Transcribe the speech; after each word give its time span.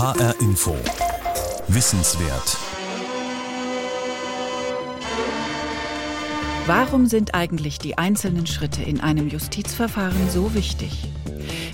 HR 0.00 0.34
Info. 0.40 0.74
Wissenswert. 1.68 2.56
Warum 6.66 7.04
sind 7.04 7.34
eigentlich 7.34 7.78
die 7.78 7.98
einzelnen 7.98 8.46
Schritte 8.46 8.82
in 8.82 9.02
einem 9.02 9.28
Justizverfahren 9.28 10.30
so 10.30 10.54
wichtig? 10.54 11.04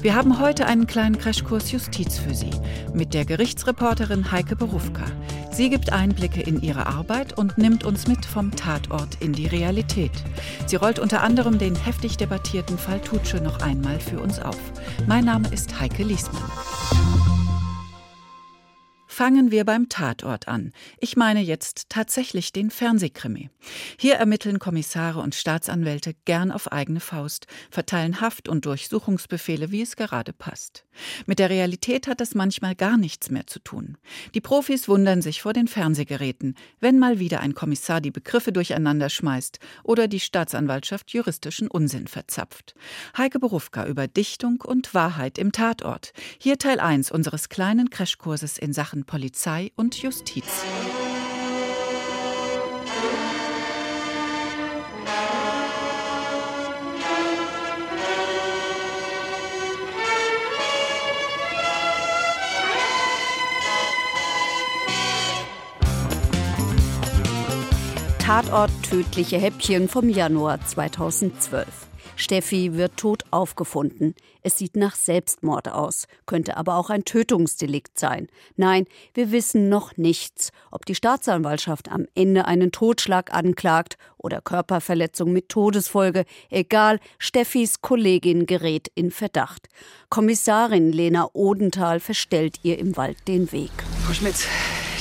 Wir 0.02 0.16
haben 0.16 0.40
heute 0.40 0.66
einen 0.66 0.88
kleinen 0.88 1.18
Crashkurs 1.18 1.70
Justiz 1.70 2.18
für 2.18 2.34
Sie 2.34 2.50
mit 2.92 3.14
der 3.14 3.24
Gerichtsreporterin 3.24 4.32
Heike 4.32 4.56
Berufka. 4.56 5.04
Sie 5.52 5.70
gibt 5.70 5.92
Einblicke 5.92 6.40
in 6.42 6.60
ihre 6.60 6.86
Arbeit 6.86 7.38
und 7.38 7.58
nimmt 7.58 7.84
uns 7.84 8.08
mit 8.08 8.26
vom 8.26 8.50
Tatort 8.50 9.18
in 9.20 9.34
die 9.34 9.46
Realität. 9.46 10.10
Sie 10.66 10.74
rollt 10.74 10.98
unter 10.98 11.22
anderem 11.22 11.58
den 11.58 11.76
heftig 11.76 12.16
debattierten 12.16 12.76
Fall 12.76 12.98
Tutsche 12.98 13.36
noch 13.36 13.60
einmal 13.60 14.00
für 14.00 14.18
uns 14.18 14.40
auf. 14.40 14.58
Mein 15.06 15.26
Name 15.26 15.46
ist 15.52 15.78
Heike 15.78 16.02
Liesmann. 16.02 16.42
Fangen 19.16 19.50
wir 19.50 19.64
beim 19.64 19.88
Tatort 19.88 20.46
an. 20.46 20.74
Ich 20.98 21.16
meine 21.16 21.40
jetzt 21.40 21.88
tatsächlich 21.88 22.52
den 22.52 22.68
Fernsehkrimi. 22.68 23.48
Hier 23.98 24.16
ermitteln 24.16 24.58
Kommissare 24.58 25.20
und 25.20 25.34
Staatsanwälte 25.34 26.12
gern 26.26 26.52
auf 26.52 26.70
eigene 26.70 27.00
Faust, 27.00 27.46
verteilen 27.70 28.20
Haft- 28.20 28.46
und 28.46 28.66
Durchsuchungsbefehle, 28.66 29.70
wie 29.70 29.80
es 29.80 29.96
gerade 29.96 30.34
passt. 30.34 30.85
Mit 31.26 31.38
der 31.38 31.50
Realität 31.50 32.06
hat 32.06 32.20
das 32.20 32.34
manchmal 32.34 32.74
gar 32.74 32.96
nichts 32.96 33.30
mehr 33.30 33.46
zu 33.46 33.58
tun. 33.58 33.96
Die 34.34 34.40
Profis 34.40 34.88
wundern 34.88 35.22
sich 35.22 35.42
vor 35.42 35.52
den 35.52 35.68
Fernsehgeräten, 35.68 36.54
wenn 36.80 36.98
mal 36.98 37.18
wieder 37.18 37.40
ein 37.40 37.54
Kommissar 37.54 38.00
die 38.00 38.10
Begriffe 38.10 38.52
durcheinander 38.52 39.08
schmeißt 39.08 39.58
oder 39.82 40.08
die 40.08 40.20
Staatsanwaltschaft 40.20 41.10
juristischen 41.10 41.68
Unsinn 41.68 42.06
verzapft. 42.06 42.74
Heike 43.16 43.38
Berufka 43.38 43.86
über 43.86 44.08
Dichtung 44.08 44.60
und 44.60 44.94
Wahrheit 44.94 45.38
im 45.38 45.52
Tatort. 45.52 46.12
Hier 46.38 46.58
Teil 46.58 46.80
1 46.80 47.10
unseres 47.10 47.48
kleinen 47.48 47.90
Crashkurses 47.90 48.58
in 48.58 48.72
Sachen 48.72 49.04
Polizei 49.04 49.72
und 49.76 50.00
Justiz. 50.02 50.64
Tatort 68.26 68.72
Tödliche 68.82 69.38
Häppchen 69.38 69.88
vom 69.88 70.08
Januar 70.08 70.58
2012. 70.66 71.68
Steffi 72.16 72.74
wird 72.74 72.96
tot 72.96 73.22
aufgefunden. 73.30 74.16
Es 74.42 74.58
sieht 74.58 74.74
nach 74.74 74.96
Selbstmord 74.96 75.68
aus, 75.68 76.08
könnte 76.26 76.56
aber 76.56 76.74
auch 76.74 76.90
ein 76.90 77.04
Tötungsdelikt 77.04 78.00
sein. 78.00 78.26
Nein, 78.56 78.86
wir 79.14 79.30
wissen 79.30 79.68
noch 79.68 79.96
nichts, 79.96 80.50
ob 80.72 80.84
die 80.86 80.96
Staatsanwaltschaft 80.96 81.88
am 81.88 82.06
Ende 82.16 82.46
einen 82.46 82.72
Totschlag 82.72 83.32
anklagt 83.32 83.96
oder 84.18 84.40
Körperverletzung 84.40 85.32
mit 85.32 85.48
Todesfolge. 85.48 86.24
Egal, 86.50 86.98
Steffis 87.20 87.80
Kollegin 87.80 88.46
gerät 88.46 88.90
in 88.96 89.12
Verdacht. 89.12 89.68
Kommissarin 90.08 90.90
Lena 90.90 91.30
Odenthal 91.32 92.00
verstellt 92.00 92.56
ihr 92.64 92.80
im 92.80 92.96
Wald 92.96 93.18
den 93.28 93.52
Weg. 93.52 93.70
Frau 94.04 94.14
Schmitz, 94.14 94.48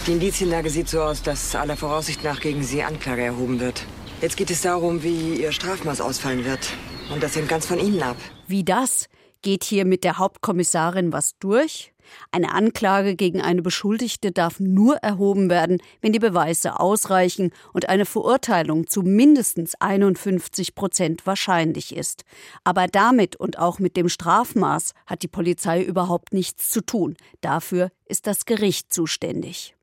die 0.07 0.11
Indizienlage 0.11 0.69
sieht 0.69 0.87
so 0.87 1.01
aus, 1.01 1.23
dass 1.23 1.55
aller 1.55 1.77
Voraussicht 1.77 2.23
nach 2.23 2.39
gegen 2.39 2.63
Sie 2.63 2.83
Anklage 2.83 3.23
erhoben 3.23 3.59
wird. 3.59 3.85
Jetzt 4.21 4.37
geht 4.37 4.51
es 4.51 4.61
darum, 4.61 5.01
wie 5.01 5.41
Ihr 5.41 5.51
Strafmaß 5.51 5.99
ausfallen 5.99 6.45
wird. 6.45 6.73
Und 7.11 7.23
das 7.23 7.35
hängt 7.35 7.49
ganz 7.49 7.65
von 7.65 7.79
Ihnen 7.79 8.01
ab. 8.03 8.17
Wie 8.47 8.63
das? 8.63 9.07
Geht 9.41 9.63
hier 9.63 9.85
mit 9.85 10.03
der 10.03 10.17
Hauptkommissarin 10.17 11.11
was 11.11 11.37
durch? 11.39 11.91
Eine 12.31 12.53
Anklage 12.53 13.15
gegen 13.15 13.41
eine 13.41 13.63
Beschuldigte 13.63 14.31
darf 14.31 14.59
nur 14.59 14.97
erhoben 14.97 15.49
werden, 15.49 15.81
wenn 16.01 16.13
die 16.13 16.19
Beweise 16.19 16.79
ausreichen 16.79 17.51
und 17.73 17.89
eine 17.89 18.05
Verurteilung 18.05 18.85
zu 18.85 19.01
mindestens 19.01 19.73
51 19.79 20.75
Prozent 20.75 21.25
wahrscheinlich 21.25 21.95
ist. 21.95 22.25
Aber 22.63 22.85
damit 22.87 23.35
und 23.35 23.57
auch 23.57 23.79
mit 23.79 23.97
dem 23.97 24.09
Strafmaß 24.09 24.93
hat 25.07 25.23
die 25.23 25.27
Polizei 25.27 25.81
überhaupt 25.81 26.31
nichts 26.31 26.69
zu 26.69 26.81
tun. 26.81 27.17
Dafür 27.41 27.89
ist 28.05 28.27
das 28.27 28.45
Gericht 28.45 28.93
zuständig. 28.93 29.75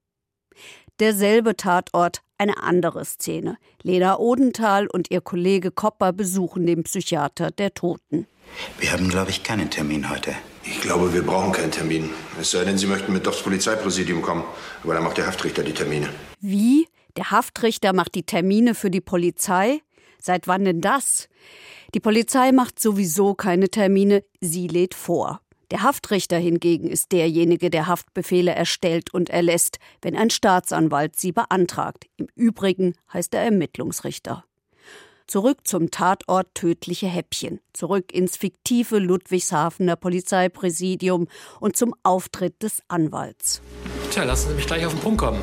Derselbe 1.02 1.56
Tatort, 1.56 2.22
eine 2.38 2.62
andere 2.62 3.04
Szene. 3.04 3.58
Lena 3.82 4.20
Odenthal 4.20 4.86
und 4.86 5.10
ihr 5.10 5.20
Kollege 5.20 5.72
Kopper 5.72 6.12
besuchen 6.12 6.64
den 6.64 6.84
Psychiater 6.84 7.50
der 7.50 7.74
Toten. 7.74 8.28
Wir 8.78 8.92
haben, 8.92 9.08
glaube 9.08 9.30
ich, 9.30 9.42
keinen 9.42 9.68
Termin 9.68 10.08
heute. 10.08 10.32
Ich 10.62 10.80
glaube, 10.80 11.12
wir 11.12 11.26
brauchen 11.26 11.50
keinen 11.50 11.72
Termin. 11.72 12.10
Es 12.40 12.52
sei 12.52 12.64
denn, 12.64 12.78
Sie 12.78 12.86
möchten 12.86 13.12
mit 13.12 13.26
aufs 13.26 13.42
Polizeipräsidium 13.42 14.22
kommen. 14.22 14.44
Aber 14.84 14.94
dann 14.94 15.02
macht 15.02 15.16
der 15.18 15.26
Haftrichter 15.26 15.64
die 15.64 15.74
Termine. 15.74 16.08
Wie? 16.40 16.86
Der 17.16 17.32
Haftrichter 17.32 17.92
macht 17.92 18.14
die 18.14 18.22
Termine 18.22 18.76
für 18.76 18.92
die 18.92 19.00
Polizei? 19.00 19.80
Seit 20.20 20.46
wann 20.46 20.64
denn 20.64 20.80
das? 20.80 21.28
Die 21.96 22.00
Polizei 22.00 22.52
macht 22.52 22.78
sowieso 22.78 23.34
keine 23.34 23.70
Termine, 23.70 24.22
sie 24.40 24.68
lädt 24.68 24.94
vor. 24.94 25.40
Der 25.72 25.82
Haftrichter 25.82 26.36
hingegen 26.36 26.86
ist 26.86 27.12
derjenige, 27.12 27.70
der 27.70 27.86
Haftbefehle 27.86 28.54
erstellt 28.54 29.14
und 29.14 29.30
erlässt, 29.30 29.78
wenn 30.02 30.14
ein 30.14 30.28
Staatsanwalt 30.28 31.16
sie 31.16 31.32
beantragt. 31.32 32.04
Im 32.18 32.28
Übrigen 32.34 32.92
heißt 33.10 33.32
er 33.32 33.40
Ermittlungsrichter. 33.40 34.44
Zurück 35.26 35.60
zum 35.64 35.90
Tatort 35.90 36.48
tödliche 36.52 37.06
Häppchen, 37.06 37.58
zurück 37.72 38.12
ins 38.12 38.36
fiktive 38.36 38.98
Ludwigshafener 38.98 39.96
Polizeipräsidium 39.96 41.26
und 41.58 41.74
zum 41.74 41.94
Auftritt 42.02 42.62
des 42.62 42.82
Anwalts. 42.88 43.62
Tja, 44.10 44.24
lassen 44.24 44.50
Sie 44.50 44.56
mich 44.56 44.66
gleich 44.66 44.84
auf 44.84 44.92
den 44.92 45.00
Punkt 45.00 45.22
kommen. 45.22 45.40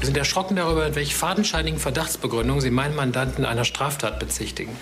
Wir 0.00 0.06
sind 0.06 0.16
erschrocken 0.16 0.56
darüber, 0.56 0.84
in 0.84 0.96
welch 0.96 1.14
fadenscheinigen 1.14 1.78
Verdachtsbegründungen 1.78 2.60
Sie 2.60 2.72
meinen 2.72 2.96
Mandanten 2.96 3.44
einer 3.44 3.64
Straftat 3.64 4.18
bezichtigen. 4.18 4.76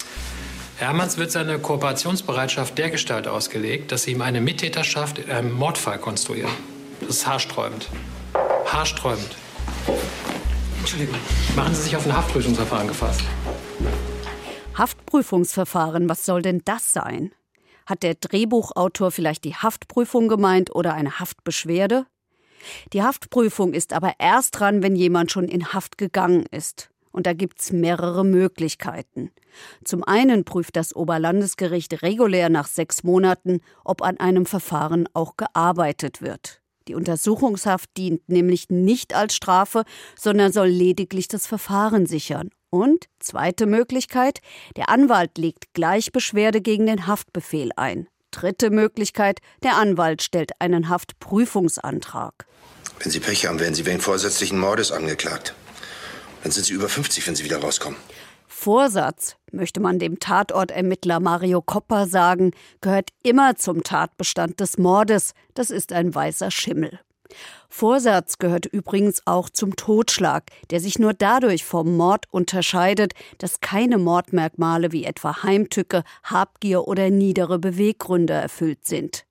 Hermanns 0.83 1.17
wird 1.17 1.31
seine 1.31 1.61
Kooperationsbereitschaft 1.61 2.77
dergestalt 2.77 3.29
ausgelegt, 3.29 3.93
dass 3.93 4.03
sie 4.03 4.11
ihm 4.11 4.21
eine 4.21 4.41
Mittäterschaft 4.41 5.21
in 5.21 5.31
einem 5.31 5.53
Mordfall 5.53 5.97
konstruieren. 5.97 6.51
Das 6.99 7.11
ist 7.11 7.27
haarsträubend. 7.29 7.89
Haarsträubend. 8.67 9.37
Entschuldigung. 10.81 11.15
Machen 11.55 11.73
Sie 11.77 11.83
sich 11.83 11.97
auf 11.97 12.05
ein 12.05 12.17
Haftprüfungsverfahren 12.17 12.89
gefasst. 12.89 13.21
Haftprüfungsverfahren, 14.77 16.09
was 16.09 16.25
soll 16.25 16.43
denn 16.43 16.63
das 16.65 16.93
sein? 16.93 17.31
Hat 17.87 18.03
der 18.03 18.17
Drehbuchautor 18.17 19.13
vielleicht 19.13 19.45
die 19.45 19.55
Haftprüfung 19.55 20.27
gemeint 20.27 20.75
oder 20.75 20.95
eine 20.95 21.21
Haftbeschwerde? 21.21 22.07
Die 22.93 23.05
Haftprüfung 23.05 23.73
ist 23.73 23.93
aber 23.93 24.15
erst 24.19 24.59
dran, 24.59 24.83
wenn 24.83 24.97
jemand 24.97 25.31
schon 25.31 25.47
in 25.47 25.73
Haft 25.73 25.97
gegangen 25.97 26.45
ist. 26.51 26.92
Und 27.13 27.27
da 27.27 27.35
gibt's 27.35 27.73
mehrere 27.73 28.25
Möglichkeiten. 28.25 29.31
Zum 29.85 30.03
einen 30.03 30.45
prüft 30.45 30.77
das 30.77 30.97
Oberlandesgericht 30.97 32.03
regulär 32.03 32.49
nach 32.49 32.67
sechs 32.67 33.05
Monaten, 33.05 33.61
ob 33.85 34.03
an 34.03 34.19
einem 34.19 34.47
Verfahren 34.47 35.09
auch 35.13 35.37
gearbeitet 35.37 36.23
wird. 36.23 36.63
Die 36.89 36.95
Untersuchungshaft 36.95 37.91
dient 37.97 38.29
nämlich 38.29 38.69
nicht 38.71 39.15
als 39.15 39.37
Strafe, 39.37 39.85
sondern 40.19 40.53
soll 40.53 40.69
lediglich 40.69 41.29
das 41.29 41.47
Verfahren 41.47 42.07
sichern. 42.07 42.51
Und 42.71 43.07
zweite 43.21 43.67
Möglichkeit, 43.67 44.41
der 44.77 44.89
Anwalt 44.89 45.37
legt 45.37 45.75
gleich 45.75 46.11
Beschwerde 46.11 46.61
gegen 46.61 46.87
den 46.87 47.07
Haftbefehl 47.07 47.71
ein. 47.77 48.09
Dritte 48.31 48.71
Möglichkeit, 48.71 49.41
der 49.63 49.77
Anwalt 49.77 50.23
stellt 50.23 50.53
einen 50.59 50.89
Haftprüfungsantrag. 50.89 52.47
Wenn 52.99 53.13
Sie 53.13 53.21
Pech 53.21 53.47
haben, 53.47 53.61
werden 53.61 53.75
Sie 53.75 53.85
wegen 53.85 54.01
vorsätzlichen 54.01 54.59
Mordes 54.59 54.91
angeklagt. 54.91 55.55
Dann 56.43 56.53
sind 56.53 56.65
Sie 56.67 56.75
über 56.75 56.89
50, 56.89 57.27
wenn 57.27 57.35
Sie 57.35 57.45
wieder 57.45 57.59
rauskommen. 57.59 57.99
Vorsatz, 58.47 59.37
möchte 59.51 59.81
man 59.81 59.99
dem 59.99 60.21
Tatortermittler 60.21 61.21
Mario 61.21 61.63
Kopper 61.63 62.07
sagen, 62.07 62.53
gehört 62.81 63.11
immer 63.23 63.57
zum 63.57 63.83
Tatbestand 63.83 64.61
des 64.61 64.79
Mordes. 64.79 65.35
Das 65.55 65.71
ist 65.71 65.93
ein 65.93 66.15
weißer 66.15 66.51
Schimmel. 66.51 67.01
Vorsatz 67.69 68.39
gehört 68.39 68.67
übrigens 68.67 69.23
auch 69.25 69.49
zum 69.49 69.75
Totschlag, 69.77 70.45
der 70.71 70.81
sich 70.81 70.99
nur 70.99 71.15
dadurch 71.15 71.65
vom 71.65 71.97
Mord 71.97 72.27
unterscheidet, 72.31 73.15
dass 73.39 73.61
keine 73.61 73.99
Mordmerkmale 73.99 74.93
wie 74.93 75.05
etwa 75.05 75.43
Heimtücke, 75.43 76.05
Habgier 76.23 76.87
oder 76.87 77.11
niedere 77.11 77.59
Beweggründe 77.59 78.35
erfüllt 78.35 78.87
sind. 78.87 79.25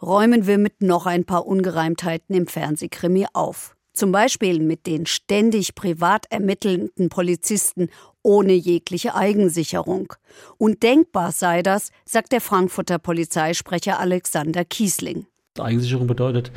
Räumen 0.00 0.46
wir 0.46 0.58
mit 0.58 0.82
noch 0.82 1.06
ein 1.06 1.24
paar 1.24 1.46
Ungereimtheiten 1.46 2.34
im 2.34 2.46
Fernsehkrimi 2.46 3.26
auf. 3.32 3.76
Zum 3.92 4.10
Beispiel 4.10 4.58
mit 4.60 4.86
den 4.86 5.04
ständig 5.06 5.74
privat 5.74 6.26
ermittelnden 6.30 7.10
Polizisten 7.10 7.88
ohne 8.22 8.54
jegliche 8.54 9.14
Eigensicherung. 9.14 10.14
Undenkbar 10.56 11.32
sei 11.32 11.62
das, 11.62 11.90
sagt 12.04 12.32
der 12.32 12.40
Frankfurter 12.40 12.98
Polizeisprecher 12.98 13.98
Alexander 13.98 14.64
Kiesling. 14.64 15.26
Eigensicherung 15.60 16.06
bedeutet, 16.06 16.50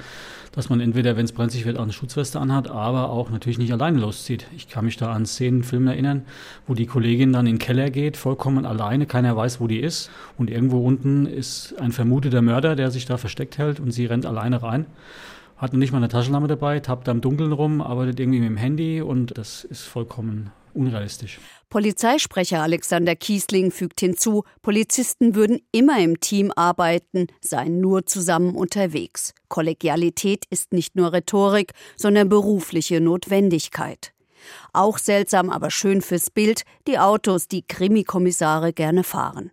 dass 0.53 0.69
man 0.69 0.79
entweder, 0.79 1.17
wenn 1.17 1.25
es 1.25 1.33
brenzlig 1.33 1.65
wird, 1.65 1.77
auch 1.77 1.83
eine 1.83 1.91
Schutzweste 1.91 2.39
anhat, 2.39 2.69
aber 2.69 3.09
auch 3.09 3.29
natürlich 3.29 3.57
nicht 3.57 3.73
alleine 3.73 3.99
loszieht. 3.99 4.47
Ich 4.55 4.69
kann 4.69 4.85
mich 4.85 4.95
da 4.95 5.11
an 5.11 5.25
Szenen, 5.25 5.63
Filme 5.63 5.91
erinnern, 5.91 6.25
wo 6.65 6.73
die 6.73 6.85
Kollegin 6.85 7.33
dann 7.33 7.45
in 7.45 7.55
den 7.55 7.59
Keller 7.59 7.89
geht, 7.89 8.15
vollkommen 8.15 8.65
alleine, 8.65 9.05
keiner 9.05 9.35
weiß, 9.35 9.59
wo 9.59 9.67
die 9.67 9.81
ist. 9.81 10.09
Und 10.37 10.49
irgendwo 10.49 10.79
unten 10.79 11.25
ist 11.25 11.75
ein 11.77 11.91
vermuteter 11.91 12.41
Mörder, 12.41 12.77
der 12.77 12.89
sich 12.89 13.05
da 13.05 13.17
versteckt 13.17 13.57
hält 13.57 13.81
und 13.81 13.91
sie 13.91 14.05
rennt 14.05 14.25
alleine 14.25 14.63
rein. 14.63 14.85
Hat 15.57 15.73
nicht 15.73 15.91
mal 15.91 15.97
eine 15.99 16.09
Taschenlampe 16.09 16.47
dabei, 16.47 16.79
tappt 16.79 17.07
da 17.07 17.11
im 17.11 17.21
Dunkeln 17.21 17.51
rum, 17.51 17.81
arbeitet 17.81 18.19
irgendwie 18.19 18.39
mit 18.39 18.49
dem 18.49 18.57
Handy 18.57 19.01
und 19.01 19.37
das 19.37 19.63
ist 19.63 19.83
vollkommen 19.83 20.51
unrealistisch. 20.73 21.39
Polizeisprecher 21.69 22.61
Alexander 22.61 23.15
Kiesling 23.15 23.71
fügt 23.71 23.99
hinzu, 23.99 24.43
Polizisten 24.61 25.35
würden 25.35 25.59
immer 25.71 25.99
im 25.99 26.19
Team 26.19 26.51
arbeiten, 26.55 27.27
seien 27.41 27.81
nur 27.81 28.05
zusammen 28.05 28.55
unterwegs. 28.55 29.33
Kollegialität 29.47 30.45
ist 30.49 30.73
nicht 30.73 30.95
nur 30.95 31.13
Rhetorik, 31.13 31.73
sondern 31.95 32.29
berufliche 32.29 33.01
Notwendigkeit. 33.01 34.11
Auch 34.73 34.99
seltsam, 34.99 35.49
aber 35.49 35.71
schön 35.71 36.01
fürs 36.01 36.29
Bild, 36.29 36.63
die 36.87 36.99
Autos, 36.99 37.47
die 37.47 37.63
Krimikommissare 37.63 38.73
gerne 38.73 39.03
fahren. 39.03 39.51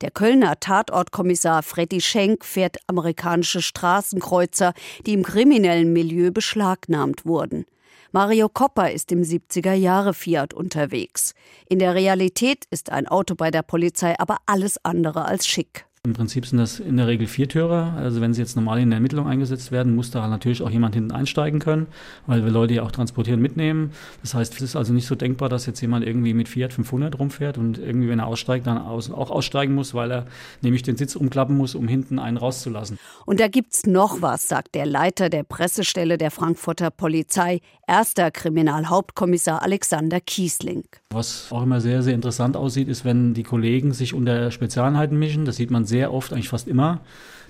Der 0.00 0.12
Kölner 0.12 0.60
Tatortkommissar 0.60 1.64
Freddy 1.64 2.00
Schenk 2.00 2.44
fährt 2.44 2.76
amerikanische 2.86 3.62
Straßenkreuzer, 3.62 4.72
die 5.06 5.12
im 5.12 5.24
kriminellen 5.24 5.92
Milieu 5.92 6.30
beschlagnahmt 6.30 7.26
wurden. 7.26 7.64
Mario 8.12 8.48
Kopper 8.48 8.92
ist 8.92 9.10
im 9.10 9.22
70er 9.22 9.74
Jahre 9.74 10.14
Fiat 10.14 10.54
unterwegs. 10.54 11.34
In 11.68 11.78
der 11.78 11.94
Realität 11.94 12.64
ist 12.70 12.90
ein 12.90 13.08
Auto 13.08 13.34
bei 13.34 13.50
der 13.50 13.62
Polizei 13.62 14.18
aber 14.18 14.38
alles 14.46 14.82
andere 14.84 15.24
als 15.24 15.46
schick. 15.46 15.87
Im 16.08 16.14
Prinzip 16.14 16.46
sind 16.46 16.56
das 16.56 16.80
in 16.80 16.96
der 16.96 17.06
Regel 17.06 17.26
Viertürer. 17.26 17.92
Also 17.98 18.22
wenn 18.22 18.32
sie 18.32 18.40
jetzt 18.40 18.56
normal 18.56 18.80
in 18.80 18.88
der 18.88 18.96
Ermittlung 18.96 19.26
eingesetzt 19.26 19.72
werden, 19.72 19.94
muss 19.94 20.10
da 20.10 20.26
natürlich 20.26 20.62
auch 20.62 20.70
jemand 20.70 20.94
hinten 20.94 21.12
einsteigen 21.12 21.60
können, 21.60 21.86
weil 22.26 22.46
wir 22.46 22.50
Leute 22.50 22.72
ja 22.72 22.82
auch 22.82 22.90
transportieren, 22.90 23.42
mitnehmen. 23.42 23.92
Das 24.22 24.32
heißt, 24.32 24.54
es 24.54 24.62
ist 24.62 24.74
also 24.74 24.94
nicht 24.94 25.06
so 25.06 25.16
denkbar, 25.16 25.50
dass 25.50 25.66
jetzt 25.66 25.82
jemand 25.82 26.06
irgendwie 26.06 26.32
mit 26.32 26.48
Fiat 26.48 26.72
500 26.72 27.18
rumfährt 27.18 27.58
und 27.58 27.76
irgendwie, 27.76 28.08
wenn 28.08 28.20
er 28.20 28.26
aussteigt, 28.26 28.66
dann 28.66 28.78
auch 28.78 29.30
aussteigen 29.30 29.74
muss, 29.74 29.92
weil 29.92 30.10
er 30.10 30.26
nämlich 30.62 30.82
den 30.82 30.96
Sitz 30.96 31.14
umklappen 31.14 31.58
muss, 31.58 31.74
um 31.74 31.86
hinten 31.86 32.18
einen 32.18 32.38
rauszulassen. 32.38 32.98
Und 33.26 33.38
da 33.38 33.48
gibt's 33.48 33.84
noch 33.84 34.22
was, 34.22 34.48
sagt 34.48 34.74
der 34.76 34.86
Leiter 34.86 35.28
der 35.28 35.42
Pressestelle 35.42 36.16
der 36.16 36.30
Frankfurter 36.30 36.90
Polizei, 36.90 37.60
erster 37.86 38.30
Kriminalhauptkommissar 38.30 39.60
Alexander 39.60 40.22
Kiesling. 40.22 40.84
Was 41.10 41.48
auch 41.50 41.62
immer 41.62 41.80
sehr, 41.82 42.02
sehr 42.02 42.14
interessant 42.14 42.56
aussieht, 42.56 42.88
ist, 42.88 43.04
wenn 43.04 43.34
die 43.34 43.42
Kollegen 43.42 43.92
sich 43.92 44.14
unter 44.14 44.50
Spezialeinheiten 44.50 45.18
mischen. 45.18 45.44
Das 45.44 45.56
sieht 45.56 45.70
man 45.70 45.84
sehr 45.84 45.97
oft, 46.06 46.32
eigentlich 46.32 46.48
fast 46.48 46.68
immer. 46.68 47.00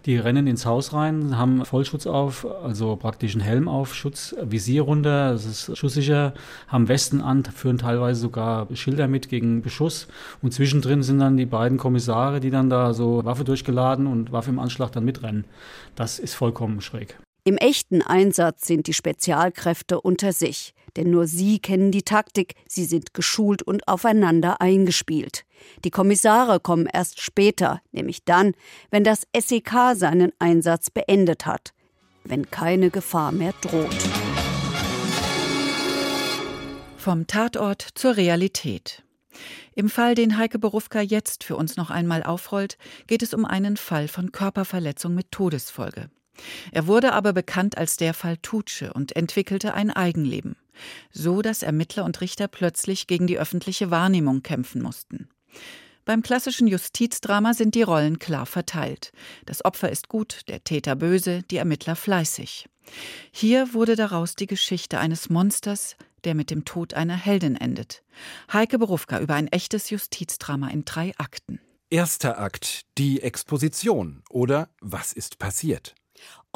Die 0.07 0.17
rennen 0.17 0.47
ins 0.47 0.65
Haus 0.65 0.93
rein, 0.93 1.37
haben 1.37 1.65
Vollschutz 1.65 2.07
auf, 2.07 2.47
also 2.63 2.97
praktisch 2.97 3.35
einen 3.35 3.43
Helm 3.43 3.69
auf, 3.69 3.95
Schutz, 3.95 4.35
Visier 4.43 4.83
runter, 4.83 5.33
das 5.33 5.45
ist 5.45 5.77
schusssicher, 5.77 6.35
haben 6.69 6.89
Westen 6.89 7.21
an, 7.21 7.45
führen 7.45 7.79
teilweise 7.79 8.21
sogar 8.21 8.69
Schilder 8.75 9.09
mit 9.09 9.29
gegen 9.29 9.61
Beschuss. 9.61 10.07
Und 10.41 10.55
zwischendrin 10.55 11.03
sind 11.03 11.19
dann 11.19 11.37
die 11.37 11.47
beiden 11.47 11.79
Kommissare, 11.79 12.41
die 12.41 12.51
dann 12.51 12.71
da 12.71 12.95
so 12.95 13.25
Waffe 13.25 13.45
durchgeladen 13.45 14.07
und 14.07 14.33
Waffe 14.33 14.51
im 14.51 14.61
Anschlag 14.61 14.93
dann 14.93 15.05
mitrennen. 15.05 15.45
Das 15.97 16.19
ist 16.19 16.35
vollkommen 16.35 16.81
schräg. 16.81 17.19
Im 17.45 17.57
echten 17.57 18.03
Einsatz 18.03 18.67
sind 18.67 18.87
die 18.87 18.95
Spezialkräfte 18.95 20.01
unter 20.01 20.33
sich, 20.33 20.75
denn 20.97 21.11
nur 21.11 21.27
sie 21.27 21.59
kennen 21.59 21.91
die 21.91 22.03
Taktik, 22.03 22.55
sie 22.67 22.85
sind 22.85 23.15
geschult 23.15 23.63
und 23.63 23.87
aufeinander 23.89 24.61
eingespielt. 24.61 25.45
Die 25.85 25.91
Kommissare 25.91 26.61
kommen 26.61 26.87
erst 26.87 27.21
später, 27.21 27.81
nämlich 27.93 28.25
dann, 28.25 28.55
wenn 28.91 29.05
das 29.05 29.27
SEK 29.37 29.95
seinen 29.95 30.33
Einsatz 30.39 30.91
beendet 30.91 31.47
hat, 31.47 31.73
wenn 32.25 32.51
keine 32.51 32.91
Gefahr 32.91 33.33
mehr 33.33 33.55
droht. 33.61 33.97
Vom 36.97 37.27
Tatort 37.27 37.87
zur 37.95 38.17
Realität. 38.17 39.03
Im 39.75 39.89
Fall, 39.89 40.15
den 40.15 40.37
Heike 40.37 40.59
Berufka 40.59 41.01
jetzt 41.01 41.45
für 41.45 41.57
uns 41.57 41.77
noch 41.77 41.91
einmal 41.91 42.23
aufrollt, 42.25 42.77
geht 43.07 43.23
es 43.23 43.33
um 43.33 43.45
einen 43.45 43.77
Fall 43.77 44.09
von 44.09 44.33
Körperverletzung 44.33 45.15
mit 45.15 45.31
Todesfolge. 45.31 46.11
Er 46.73 46.87
wurde 46.87 47.13
aber 47.13 47.33
bekannt 47.33 47.79
als 47.79 47.97
der 47.97 48.15
Fall 48.15 48.37
Tutsche 48.39 48.93
und 48.93 49.17
entwickelte 49.17 49.75
ein 49.75 49.91
Eigenleben, 49.91 50.57
so 51.11 51.43
dass 51.43 51.63
Ermittler 51.63 52.05
und 52.05 52.21
Richter 52.21 52.49
plötzlich 52.49 53.07
gegen 53.07 53.27
die 53.27 53.39
öffentliche 53.39 53.91
Wahrnehmung 53.91 54.43
kämpfen 54.43 54.83
mussten. 54.83 55.29
Beim 56.05 56.23
klassischen 56.23 56.67
Justizdrama 56.67 57.53
sind 57.53 57.75
die 57.75 57.83
Rollen 57.83 58.19
klar 58.19 58.47
verteilt. 58.47 59.13
Das 59.45 59.65
Opfer 59.65 59.91
ist 59.91 60.09
gut, 60.09 60.49
der 60.49 60.65
Täter 60.65 60.97
böse, 60.97 61.43
die 61.51 61.59
Ermittler 61.59 61.97
fleißig. 61.97 62.67
Hier 63.31 63.75
wurde 63.75 63.95
daraus 63.95 64.35
die 64.35 64.47
Geschichte 64.47 64.99
eines 64.99 65.29
Monsters, 65.29 65.97
der 66.25 66.35
mit 66.35 66.51
dem 66.51 66.65
Tod 66.65 66.95
einer 66.95 67.17
Heldin 67.17 67.57
endet. 67.57 68.03
Heike 68.53 68.79
Berufka 68.79 69.21
über 69.21 69.35
ein 69.35 69.49
echtes 69.49 69.91
Justizdrama 69.91 70.69
in 70.69 70.85
drei 70.87 71.13
Akten. 71.19 71.61
Erster 71.91 72.39
Akt, 72.39 72.83
die 72.99 73.23
Exposition 73.23 74.23
oder 74.31 74.69
Was 74.81 75.13
ist 75.13 75.39
passiert? 75.39 75.95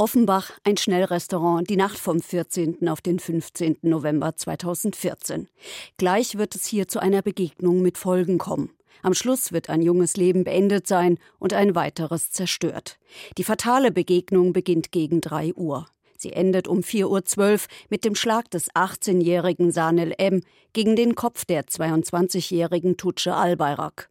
Offenbach, 0.03 0.51
ein 0.65 0.77
Schnellrestaurant, 0.77 1.71
die 1.71 1.77
Nacht 1.77 1.97
vom 1.97 2.21
14. 2.21 2.89
auf 2.89 3.01
den 3.01 3.21
15. 3.21 3.77
November 3.83 4.35
2014. 4.35 5.47
Gleich 5.97 6.37
wird 6.37 6.57
es 6.57 6.67
hier 6.67 6.89
zu 6.89 6.99
einer 6.99 7.23
Begegnung 7.23 7.83
mit 7.83 7.99
Folgen 7.99 8.39
kommen. 8.39 8.71
Am 9.03 9.15
Schluss 9.15 9.53
wird 9.53 9.71
ein 9.71 9.81
junges 9.81 10.17
Leben 10.17 10.43
beendet 10.43 10.89
sein 10.89 11.19
und 11.39 11.53
ein 11.53 11.77
weiteres 11.77 12.33
zerstört. 12.33 12.99
Die 13.39 13.45
fatale 13.45 13.93
Begegnung 13.93 14.53
beginnt 14.53 14.91
gegen 14.91 15.21
3 15.21 15.55
Uhr. 15.55 15.87
Sie 16.17 16.33
endet 16.33 16.67
um 16.67 16.81
4.12 16.81 17.39
Uhr 17.39 17.59
mit 17.89 18.05
dem 18.05 18.17
Schlag 18.17 18.51
des 18.51 18.73
18-jährigen 18.73 19.71
Sanel 19.71 20.15
M. 20.19 20.43
gegen 20.73 20.97
den 20.97 21.15
Kopf 21.15 21.45
der 21.45 21.67
22-jährigen 21.67 22.97
Tutsche 22.97 23.37
Albayrak. 23.37 24.11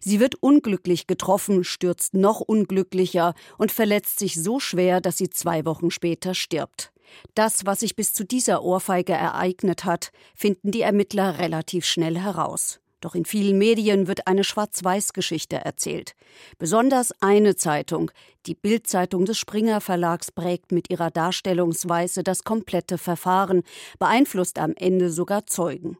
Sie 0.00 0.20
wird 0.20 0.36
unglücklich 0.36 1.06
getroffen, 1.06 1.64
stürzt 1.64 2.14
noch 2.14 2.40
unglücklicher 2.40 3.34
und 3.58 3.72
verletzt 3.72 4.18
sich 4.18 4.42
so 4.42 4.60
schwer, 4.60 5.00
dass 5.00 5.16
sie 5.16 5.30
zwei 5.30 5.64
Wochen 5.64 5.90
später 5.90 6.34
stirbt. 6.34 6.92
Das, 7.34 7.66
was 7.66 7.80
sich 7.80 7.96
bis 7.96 8.12
zu 8.12 8.24
dieser 8.24 8.62
Ohrfeige 8.62 9.12
ereignet 9.12 9.84
hat, 9.84 10.10
finden 10.34 10.70
die 10.70 10.82
Ermittler 10.82 11.38
relativ 11.38 11.84
schnell 11.84 12.18
heraus. 12.18 12.80
Doch 13.04 13.14
in 13.14 13.26
vielen 13.26 13.58
Medien 13.58 14.06
wird 14.06 14.26
eine 14.26 14.44
Schwarz-Weiß-Geschichte 14.44 15.56
erzählt. 15.56 16.14
Besonders 16.56 17.12
eine 17.20 17.54
Zeitung, 17.54 18.10
die 18.46 18.54
Bild-Zeitung 18.54 19.26
des 19.26 19.36
Springer 19.36 19.82
Verlags, 19.82 20.32
prägt 20.32 20.72
mit 20.72 20.88
ihrer 20.88 21.10
Darstellungsweise 21.10 22.22
das 22.22 22.44
komplette 22.44 22.96
Verfahren, 22.96 23.62
beeinflusst 23.98 24.58
am 24.58 24.72
Ende 24.74 25.10
sogar 25.10 25.44
Zeugen. 25.44 25.98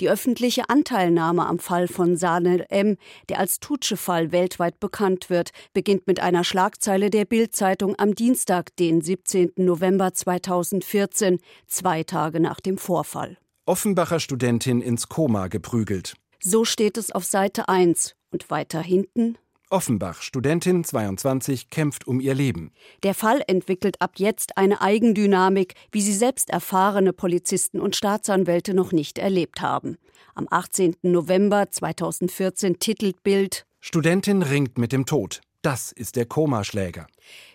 Die 0.00 0.08
öffentliche 0.08 0.68
Anteilnahme 0.68 1.46
am 1.46 1.58
Fall 1.58 1.88
von 1.88 2.16
Sanel 2.16 2.64
M., 2.68 2.96
der 3.28 3.38
als 3.38 3.60
Tutsche-Fall 3.60 4.32
weltweit 4.32 4.80
bekannt 4.80 5.30
wird, 5.30 5.50
beginnt 5.72 6.06
mit 6.06 6.20
einer 6.20 6.44
Schlagzeile 6.44 7.10
der 7.10 7.24
Bild-Zeitung 7.24 7.94
am 7.98 8.14
Dienstag, 8.14 8.74
den 8.76 9.00
17. 9.00 9.52
November 9.56 10.14
2014, 10.14 11.38
zwei 11.66 12.02
Tage 12.04 12.40
nach 12.40 12.60
dem 12.60 12.78
Vorfall. 12.78 13.38
Offenbacher 13.66 14.20
Studentin 14.20 14.80
ins 14.80 15.08
Koma 15.08 15.48
geprügelt. 15.48 16.14
So 16.40 16.64
steht 16.64 16.96
es 16.96 17.10
auf 17.10 17.24
Seite 17.24 17.68
1 17.68 18.14
und 18.30 18.50
weiter 18.50 18.80
hinten 18.80 19.36
Offenbach, 19.70 20.22
Studentin 20.22 20.84
22, 20.84 21.70
kämpft 21.70 22.06
um 22.06 22.20
ihr 22.20 22.34
Leben. 22.34 22.72
Der 23.02 23.14
Fall 23.14 23.42
entwickelt 23.46 24.00
ab 24.00 24.12
jetzt 24.16 24.56
eine 24.56 24.80
Eigendynamik, 24.80 25.74
wie 25.92 26.00
sie 26.00 26.14
selbst 26.14 26.50
erfahrene 26.50 27.12
Polizisten 27.12 27.80
und 27.80 27.96
Staatsanwälte 27.96 28.74
noch 28.74 28.92
nicht 28.92 29.18
erlebt 29.18 29.60
haben. 29.60 29.98
Am 30.34 30.46
18. 30.50 30.96
November 31.02 31.70
2014 31.70 32.78
titelt 32.78 33.22
Bild 33.22 33.66
Studentin 33.80 34.42
ringt 34.42 34.78
mit 34.78 34.92
dem 34.92 35.06
Tod. 35.06 35.40
Das 35.62 35.92
ist 35.92 36.16
der 36.16 36.26
Komaschläger. 36.26 37.06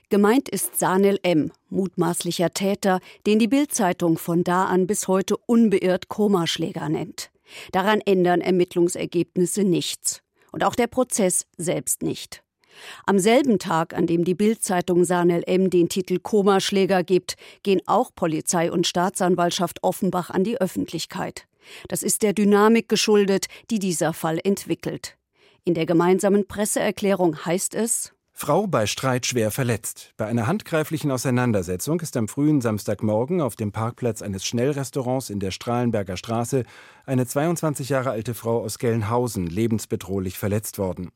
Gemeint 0.10 0.50
ist 0.50 0.78
Sanel 0.78 1.20
M., 1.24 1.52
mutmaßlicher 1.70 2.52
Täter, 2.52 3.00
den 3.26 3.40
die 3.40 3.48
Bild-Zeitung 3.48 4.18
von 4.18 4.44
da 4.44 4.66
an 4.66 4.88
bis 4.88 5.08
heute 5.08 5.38
unbeirrt 5.38 6.10
Komaschläger 6.10 6.88
nennt. 6.90 7.32
Daran 7.72 8.02
ändern 8.02 8.42
Ermittlungsergebnisse 8.42 9.64
nichts 9.64 10.23
und 10.54 10.64
auch 10.64 10.76
der 10.76 10.88
Prozess 10.88 11.46
selbst 11.58 12.02
nicht. 12.02 12.42
Am 13.06 13.20
selben 13.20 13.60
Tag, 13.60 13.94
an 13.94 14.08
dem 14.08 14.24
die 14.24 14.34
Bild-Zeitung 14.34 15.04
Sanel 15.04 15.44
M 15.46 15.70
den 15.70 15.90
Titel 15.90 16.20
Komaschläger 16.20 17.04
gibt, 17.04 17.36
gehen 17.64 17.82
auch 17.86 18.12
Polizei 18.16 18.72
und 18.72 18.88
Staatsanwaltschaft 18.88 19.84
Offenbach 19.84 20.30
an 20.30 20.44
die 20.44 20.60
Öffentlichkeit. 20.60 21.46
Das 21.88 22.04
ist 22.04 22.24
der 22.24 22.34
Dynamik 22.34 22.90
geschuldet, 22.90 23.48
die 23.70 23.80
dieser 23.80 24.14
Fall 24.14 24.40
entwickelt. 24.44 25.18
In 25.66 25.74
der 25.74 25.86
gemeinsamen 25.86 26.48
Presseerklärung 26.48 27.46
heißt 27.46 27.76
es 27.76 28.13
Frau 28.36 28.68
bei 28.68 28.88
Streit 28.88 29.26
schwer 29.26 29.52
verletzt. 29.52 30.12
Bei 30.18 30.26
einer 30.26 30.48
handgreiflichen 30.48 31.12
Auseinandersetzung 31.12 32.00
ist 32.02 32.18
am 32.18 32.28
frühen 32.28 32.62
Samstagmorgen 32.62 33.40
auf 33.40 33.56
dem 33.56 33.72
Parkplatz 33.72 34.22
eines 34.22 34.44
Schnellrestaurants 34.44 35.30
in 35.30 35.40
der 35.40 35.52
Strahlenberger 35.52 36.18
Straße 36.18 36.64
eine 37.06 37.26
22 37.26 37.90
Jahre 37.90 38.10
alte 38.10 38.34
Frau 38.34 38.62
aus 38.62 38.80
Gelnhausen 38.80 39.48
lebensbedrohlich 39.48 40.38
verletzt 40.38 40.78
worden. 40.78 41.12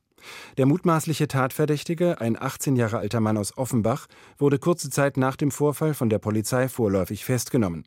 Der 0.57 0.65
mutmaßliche 0.65 1.27
Tatverdächtige, 1.27 2.21
ein 2.21 2.41
18 2.41 2.75
Jahre 2.75 2.99
alter 2.99 3.19
Mann 3.19 3.37
aus 3.37 3.57
Offenbach, 3.57 4.07
wurde 4.37 4.59
kurze 4.59 4.89
Zeit 4.89 5.17
nach 5.17 5.35
dem 5.35 5.51
Vorfall 5.51 5.93
von 5.93 6.09
der 6.09 6.19
Polizei 6.19 6.69
vorläufig 6.69 7.25
festgenommen. 7.25 7.83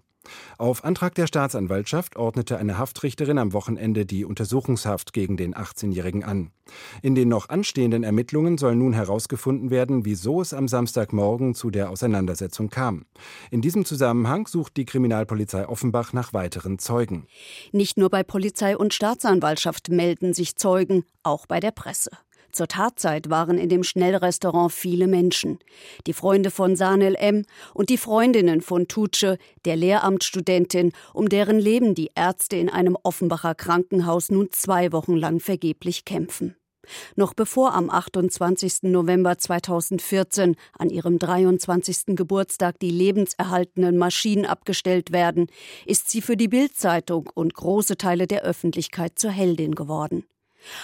Auf 0.58 0.84
Antrag 0.84 1.14
der 1.14 1.26
Staatsanwaltschaft 1.26 2.16
ordnete 2.16 2.58
eine 2.58 2.76
Haftrichterin 2.76 3.38
am 3.38 3.52
Wochenende 3.52 4.04
die 4.04 4.24
Untersuchungshaft 4.24 5.12
gegen 5.12 5.36
den 5.36 5.54
18-Jährigen 5.54 6.24
an. 6.24 6.50
In 7.02 7.14
den 7.14 7.28
noch 7.28 7.48
anstehenden 7.48 8.04
Ermittlungen 8.04 8.58
soll 8.58 8.76
nun 8.76 8.92
herausgefunden 8.92 9.70
werden, 9.70 10.04
wieso 10.04 10.40
es 10.40 10.52
am 10.52 10.68
Samstagmorgen 10.68 11.54
zu 11.54 11.70
der 11.70 11.90
Auseinandersetzung 11.90 12.68
kam. 12.68 13.06
In 13.50 13.62
diesem 13.62 13.84
Zusammenhang 13.84 14.46
sucht 14.46 14.76
die 14.76 14.84
Kriminalpolizei 14.84 15.66
Offenbach 15.66 16.12
nach 16.12 16.32
weiteren 16.32 16.78
Zeugen. 16.78 17.26
Nicht 17.72 17.96
nur 17.96 18.10
bei 18.10 18.22
Polizei 18.22 18.76
und 18.76 18.94
Staatsanwaltschaft 18.94 19.88
melden 19.88 20.34
sich 20.34 20.56
Zeugen, 20.56 21.04
auch 21.22 21.46
bei 21.46 21.60
der 21.60 21.72
Presse. 21.72 22.10
Zur 22.52 22.68
Tatzeit 22.68 23.30
waren 23.30 23.58
in 23.58 23.68
dem 23.68 23.84
Schnellrestaurant 23.84 24.72
viele 24.72 25.06
Menschen. 25.06 25.58
Die 26.06 26.12
Freunde 26.12 26.50
von 26.50 26.76
Sanel 26.76 27.14
M. 27.14 27.44
und 27.74 27.90
die 27.90 27.98
Freundinnen 27.98 28.60
von 28.60 28.88
Tutsche, 28.88 29.38
der 29.64 29.76
Lehramtsstudentin, 29.76 30.92
um 31.14 31.28
deren 31.28 31.58
Leben 31.58 31.94
die 31.94 32.10
Ärzte 32.14 32.56
in 32.56 32.68
einem 32.68 32.96
Offenbacher 33.02 33.54
Krankenhaus 33.54 34.30
nun 34.30 34.50
zwei 34.50 34.92
Wochen 34.92 35.16
lang 35.16 35.40
vergeblich 35.40 36.04
kämpfen. 36.04 36.56
Noch 37.16 37.34
bevor 37.34 37.74
am 37.74 37.90
28. 37.90 38.84
November 38.84 39.38
2014 39.38 40.56
an 40.78 40.90
ihrem 40.90 41.18
23. 41.18 42.16
Geburtstag 42.16 42.78
die 42.80 42.90
lebenserhaltenden 42.90 43.96
Maschinen 43.96 44.46
abgestellt 44.46 45.12
werden, 45.12 45.48
ist 45.86 46.10
sie 46.10 46.22
für 46.22 46.36
die 46.36 46.48
Bildzeitung 46.48 47.30
und 47.34 47.54
große 47.54 47.96
Teile 47.96 48.26
der 48.26 48.42
Öffentlichkeit 48.42 49.18
zur 49.18 49.30
Heldin 49.30 49.74
geworden. 49.74 50.24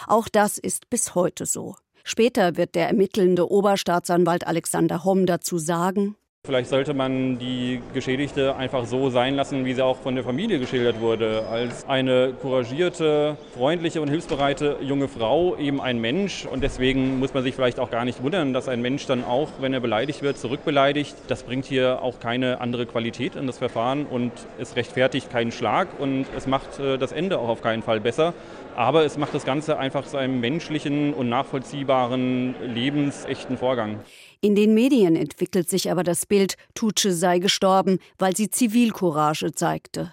Auch 0.06 0.28
das 0.28 0.58
ist 0.58 0.90
bis 0.90 1.14
heute 1.14 1.46
so. 1.46 1.76
Später 2.04 2.56
wird 2.56 2.74
der 2.74 2.86
ermittelnde 2.86 3.50
Oberstaatsanwalt 3.50 4.46
Alexander 4.46 5.04
Homm 5.04 5.26
dazu 5.26 5.58
sagen, 5.58 6.16
Vielleicht 6.46 6.70
sollte 6.70 6.94
man 6.94 7.40
die 7.40 7.82
Geschädigte 7.92 8.54
einfach 8.54 8.86
so 8.86 9.10
sein 9.10 9.34
lassen, 9.34 9.64
wie 9.64 9.74
sie 9.74 9.82
auch 9.82 9.96
von 9.96 10.14
der 10.14 10.22
Familie 10.22 10.60
geschildert 10.60 11.00
wurde, 11.00 11.44
als 11.48 11.88
eine 11.88 12.34
couragierte, 12.40 13.36
freundliche 13.52 14.00
und 14.00 14.08
hilfsbereite 14.08 14.76
junge 14.80 15.08
Frau, 15.08 15.56
eben 15.56 15.80
ein 15.80 16.00
Mensch. 16.00 16.46
Und 16.46 16.62
deswegen 16.62 17.18
muss 17.18 17.34
man 17.34 17.42
sich 17.42 17.56
vielleicht 17.56 17.80
auch 17.80 17.90
gar 17.90 18.04
nicht 18.04 18.22
wundern, 18.22 18.52
dass 18.52 18.68
ein 18.68 18.80
Mensch 18.80 19.06
dann 19.06 19.24
auch, 19.24 19.48
wenn 19.60 19.74
er 19.74 19.80
beleidigt 19.80 20.22
wird, 20.22 20.38
zurückbeleidigt. 20.38 21.16
Das 21.26 21.42
bringt 21.42 21.64
hier 21.64 22.00
auch 22.00 22.20
keine 22.20 22.60
andere 22.60 22.86
Qualität 22.86 23.34
in 23.34 23.48
das 23.48 23.58
Verfahren 23.58 24.06
und 24.06 24.30
es 24.60 24.76
rechtfertigt 24.76 25.32
keinen 25.32 25.50
Schlag 25.50 25.88
und 25.98 26.26
es 26.36 26.46
macht 26.46 26.78
äh, 26.78 26.96
das 26.96 27.10
Ende 27.10 27.40
auch 27.40 27.48
auf 27.48 27.60
keinen 27.60 27.82
Fall 27.82 27.98
besser. 27.98 28.34
Aber 28.76 29.06
es 29.06 29.16
macht 29.16 29.32
das 29.32 29.46
Ganze 29.46 29.78
einfach 29.78 30.06
zu 30.06 30.18
einem 30.18 30.38
menschlichen 30.38 31.14
und 31.14 31.30
nachvollziehbaren, 31.30 32.54
lebensechten 32.62 33.56
Vorgang. 33.56 34.00
In 34.42 34.54
den 34.54 34.74
Medien 34.74 35.16
entwickelt 35.16 35.70
sich 35.70 35.90
aber 35.90 36.04
das 36.04 36.26
Bild, 36.26 36.56
Tutsche 36.74 37.12
sei 37.12 37.38
gestorben, 37.38 37.98
weil 38.18 38.36
sie 38.36 38.50
Zivilcourage 38.50 39.54
zeigte. 39.54 40.12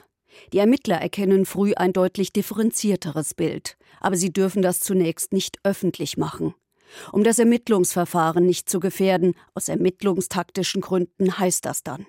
Die 0.54 0.60
Ermittler 0.60 0.96
erkennen 0.96 1.46
früh 1.46 1.74
ein 1.76 1.92
deutlich 1.92 2.32
differenzierteres 2.32 3.34
Bild, 3.34 3.78
aber 4.00 4.16
sie 4.16 4.32
dürfen 4.32 4.62
das 4.62 4.80
zunächst 4.80 5.34
nicht 5.34 5.60
öffentlich 5.66 6.16
machen. 6.16 6.56
Um 7.12 7.26
das 7.26 7.40
Ermittlungsverfahren 7.40 8.46
nicht 8.46 8.70
zu 8.70 8.80
gefährden, 8.80 9.36
aus 9.56 9.68
ermittlungstaktischen 9.68 10.80
Gründen 10.80 11.38
heißt 11.38 11.66
das 11.66 11.84
dann. 11.84 12.06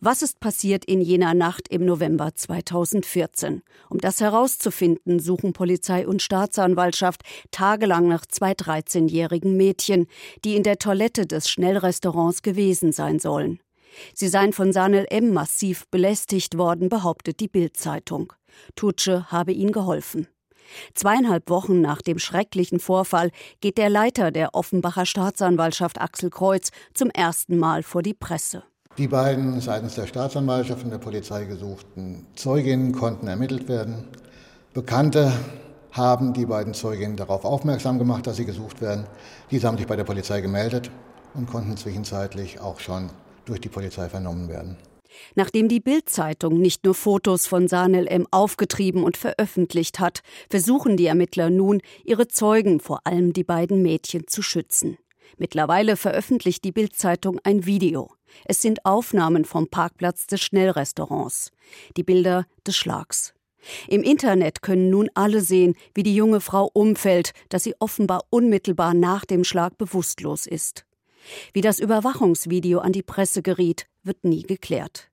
Was 0.00 0.22
ist 0.22 0.40
passiert 0.40 0.84
in 0.84 1.00
jener 1.00 1.34
Nacht 1.34 1.68
im 1.68 1.84
November 1.84 2.34
2014? 2.34 3.62
Um 3.88 3.98
das 3.98 4.20
herauszufinden, 4.20 5.20
suchen 5.20 5.52
Polizei 5.52 6.06
und 6.06 6.22
Staatsanwaltschaft 6.22 7.22
tagelang 7.50 8.08
nach 8.08 8.26
zwei 8.26 8.52
13-jährigen 8.52 9.56
Mädchen, 9.56 10.06
die 10.44 10.56
in 10.56 10.62
der 10.62 10.78
Toilette 10.78 11.26
des 11.26 11.48
Schnellrestaurants 11.50 12.42
gewesen 12.42 12.92
sein 12.92 13.18
sollen. 13.18 13.60
Sie 14.14 14.28
seien 14.28 14.52
von 14.52 14.72
Sanel 14.72 15.06
M. 15.10 15.32
massiv 15.32 15.86
belästigt 15.90 16.58
worden, 16.58 16.88
behauptet 16.88 17.40
die 17.40 17.48
Bild-Zeitung. 17.48 18.32
Tutsche 18.76 19.30
habe 19.30 19.52
ihnen 19.52 19.72
geholfen. 19.72 20.28
Zweieinhalb 20.94 21.48
Wochen 21.48 21.80
nach 21.80 22.02
dem 22.02 22.18
schrecklichen 22.18 22.80
Vorfall 22.80 23.30
geht 23.60 23.78
der 23.78 23.88
Leiter 23.88 24.30
der 24.30 24.54
Offenbacher 24.54 25.06
Staatsanwaltschaft 25.06 26.00
Axel 26.00 26.30
Kreuz 26.30 26.70
zum 26.94 27.10
ersten 27.10 27.58
Mal 27.58 27.82
vor 27.82 28.02
die 28.02 28.14
Presse. 28.14 28.64
Die 28.98 29.06
beiden 29.06 29.60
seitens 29.60 29.94
der 29.94 30.08
Staatsanwaltschaft 30.08 30.82
und 30.82 30.90
der 30.90 30.98
Polizei 30.98 31.44
gesuchten 31.44 32.26
Zeuginnen 32.34 32.90
konnten 32.90 33.28
ermittelt 33.28 33.68
werden. 33.68 34.08
Bekannte 34.74 35.32
haben 35.92 36.32
die 36.32 36.46
beiden 36.46 36.74
Zeuginnen 36.74 37.16
darauf 37.16 37.44
aufmerksam 37.44 38.00
gemacht, 38.00 38.26
dass 38.26 38.38
sie 38.38 38.44
gesucht 38.44 38.80
werden. 38.80 39.06
Diese 39.52 39.68
haben 39.68 39.78
sich 39.78 39.86
bei 39.86 39.94
der 39.94 40.02
Polizei 40.02 40.40
gemeldet 40.40 40.90
und 41.34 41.46
konnten 41.46 41.76
zwischenzeitlich 41.76 42.60
auch 42.60 42.80
schon 42.80 43.10
durch 43.44 43.60
die 43.60 43.68
Polizei 43.68 44.08
vernommen 44.08 44.48
werden. 44.48 44.76
Nachdem 45.36 45.68
die 45.68 45.80
Bild-Zeitung 45.80 46.58
nicht 46.58 46.84
nur 46.84 46.94
Fotos 46.94 47.46
von 47.46 47.68
Sanel 47.68 48.08
M. 48.08 48.26
aufgetrieben 48.32 49.04
und 49.04 49.16
veröffentlicht 49.16 50.00
hat, 50.00 50.22
versuchen 50.50 50.96
die 50.96 51.06
Ermittler 51.06 51.50
nun, 51.50 51.80
ihre 52.04 52.26
Zeugen, 52.26 52.80
vor 52.80 53.00
allem 53.04 53.32
die 53.32 53.44
beiden 53.44 53.80
Mädchen, 53.80 54.26
zu 54.26 54.42
schützen. 54.42 54.98
Mittlerweile 55.36 55.96
veröffentlicht 55.96 56.64
die 56.64 56.72
Bild-Zeitung 56.72 57.40
ein 57.44 57.66
Video. 57.66 58.10
Es 58.44 58.62
sind 58.62 58.84
Aufnahmen 58.84 59.44
vom 59.44 59.68
Parkplatz 59.68 60.26
des 60.26 60.40
Schnellrestaurants. 60.40 61.52
Die 61.96 62.02
Bilder 62.02 62.46
des 62.66 62.76
Schlags. 62.76 63.34
Im 63.88 64.02
Internet 64.02 64.62
können 64.62 64.90
nun 64.90 65.10
alle 65.14 65.40
sehen, 65.40 65.74
wie 65.94 66.02
die 66.02 66.14
junge 66.14 66.40
Frau 66.40 66.70
umfällt, 66.72 67.32
dass 67.48 67.64
sie 67.64 67.74
offenbar 67.80 68.22
unmittelbar 68.30 68.94
nach 68.94 69.24
dem 69.24 69.44
Schlag 69.44 69.76
bewusstlos 69.78 70.46
ist. 70.46 70.84
Wie 71.52 71.60
das 71.60 71.80
Überwachungsvideo 71.80 72.78
an 72.78 72.92
die 72.92 73.02
Presse 73.02 73.42
geriet, 73.42 73.86
wird 74.02 74.24
nie 74.24 74.42
geklärt. 74.42 75.10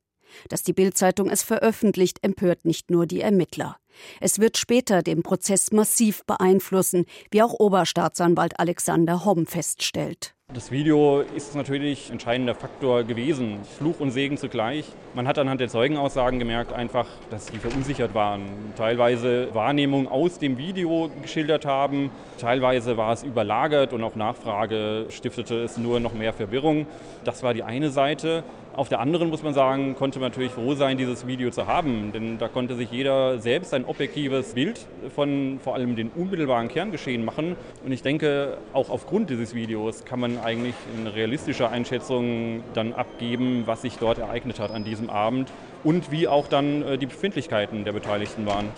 Dass 0.49 0.63
die 0.63 0.73
Bildzeitung 0.73 1.29
es 1.29 1.43
veröffentlicht, 1.43 2.19
empört 2.21 2.65
nicht 2.65 2.91
nur 2.91 3.05
die 3.05 3.21
Ermittler. 3.21 3.77
Es 4.19 4.39
wird 4.39 4.57
später 4.57 5.01
den 5.01 5.23
Prozess 5.23 5.71
massiv 5.71 6.23
beeinflussen, 6.25 7.05
wie 7.31 7.41
auch 7.41 7.53
Oberstaatsanwalt 7.53 8.59
Alexander 8.59 9.25
Homm 9.25 9.45
feststellt. 9.45 10.34
Das 10.53 10.71
Video 10.71 11.19
ist 11.19 11.53
natürlich 11.55 12.11
entscheidender 12.11 12.55
Faktor 12.55 13.03
gewesen, 13.03 13.57
Fluch 13.77 13.99
und 13.99 14.11
Segen 14.11 14.37
zugleich. 14.37 14.85
Man 15.13 15.27
hat 15.27 15.37
anhand 15.37 15.59
der 15.59 15.67
Zeugenaussagen 15.67 16.39
gemerkt 16.39 16.71
einfach, 16.71 17.07
dass 17.29 17.47
sie 17.47 17.57
verunsichert 17.57 18.13
waren. 18.13 18.43
Teilweise 18.77 19.49
Wahrnehmungen 19.53 20.07
aus 20.07 20.39
dem 20.39 20.57
Video 20.57 21.09
geschildert 21.21 21.65
haben, 21.65 22.09
teilweise 22.37 22.95
war 22.95 23.11
es 23.11 23.23
überlagert 23.23 23.91
und 23.91 24.01
auf 24.01 24.15
Nachfrage 24.15 25.07
stiftete 25.09 25.63
es 25.63 25.77
nur 25.77 25.99
noch 25.99 26.13
mehr 26.13 26.31
Verwirrung. 26.31 26.87
Das 27.25 27.43
war 27.43 27.53
die 27.53 27.63
eine 27.63 27.89
Seite. 27.89 28.43
Auf 28.75 28.89
der 28.89 28.99
anderen 28.99 29.29
muss 29.29 29.41
man 29.41 29.53
sagen, 29.53 29.95
konnte 29.95 30.19
man 30.19 30.31
natürlich 30.31 30.51
froh 30.51 30.75
sein, 30.75 30.97
dieses 30.97 31.25
Video 31.25 31.49
zu 31.49 31.65
haben, 31.65 32.11
denn 32.11 32.37
da 32.37 32.49
konnte 32.49 32.75
sich 32.75 32.91
jeder 32.91 33.39
selbst 33.39 33.73
ein 33.73 33.85
objektives 33.85 34.53
Bild 34.53 34.85
von 35.15 35.59
vor 35.63 35.75
allem 35.75 35.95
den 35.95 36.09
unmittelbaren 36.09 36.67
Kerngeschehen 36.67 37.23
machen. 37.23 37.55
Und 37.85 37.93
ich 37.93 38.01
denke, 38.01 38.57
auch 38.73 38.89
aufgrund 38.89 39.29
dieses 39.29 39.55
Videos 39.55 40.03
kann 40.03 40.19
man 40.19 40.34
eigentlich 40.39 40.75
eine 40.97 41.13
realistische 41.13 41.69
Einschätzung 41.69 42.63
dann 42.73 42.93
abgeben, 42.93 43.63
was 43.65 43.81
sich 43.81 43.97
dort 43.97 44.17
ereignet 44.17 44.59
hat 44.59 44.71
an 44.71 44.83
diesem 44.83 45.09
Abend 45.09 45.51
und 45.83 46.11
wie 46.11 46.27
auch 46.27 46.47
dann 46.47 46.81
äh, 46.81 46.97
die 46.97 47.05
Befindlichkeiten 47.05 47.85
der 47.85 47.93
Beteiligten 47.93 48.45
waren. 48.45 48.69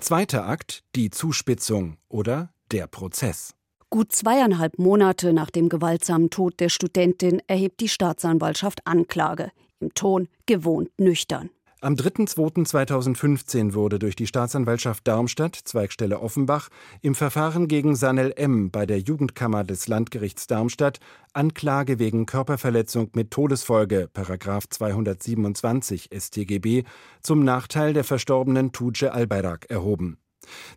Zweiter 0.00 0.46
Akt, 0.46 0.84
die 0.94 1.10
Zuspitzung 1.10 1.96
oder 2.08 2.50
der 2.70 2.86
Prozess. 2.86 3.54
Gut 3.90 4.12
zweieinhalb 4.12 4.78
Monate 4.78 5.32
nach 5.32 5.50
dem 5.50 5.68
gewaltsamen 5.68 6.28
Tod 6.28 6.60
der 6.60 6.68
Studentin 6.68 7.40
erhebt 7.46 7.80
die 7.80 7.88
Staatsanwaltschaft 7.88 8.86
Anklage. 8.86 9.50
Im 9.80 9.94
Ton 9.94 10.28
gewohnt 10.46 10.90
nüchtern. 10.98 11.50
Am 11.80 11.94
3.2.2015 11.94 13.72
wurde 13.72 14.00
durch 14.00 14.16
die 14.16 14.26
Staatsanwaltschaft 14.26 15.06
Darmstadt, 15.06 15.54
Zweigstelle 15.54 16.18
Offenbach, 16.18 16.70
im 17.02 17.14
Verfahren 17.14 17.68
gegen 17.68 17.94
Sanel 17.94 18.32
M. 18.34 18.72
bei 18.72 18.84
der 18.84 18.98
Jugendkammer 18.98 19.62
des 19.62 19.86
Landgerichts 19.86 20.48
Darmstadt 20.48 20.98
Anklage 21.34 22.00
wegen 22.00 22.26
Körperverletzung 22.26 23.10
mit 23.14 23.30
Todesfolge, 23.30 24.08
Paragraf 24.12 24.68
227 24.68 26.10
StGB, 26.12 26.82
zum 27.22 27.44
Nachteil 27.44 27.92
der 27.92 28.02
verstorbenen 28.02 28.72
Tuce 28.72 29.04
Albayrak 29.04 29.66
erhoben. 29.70 30.18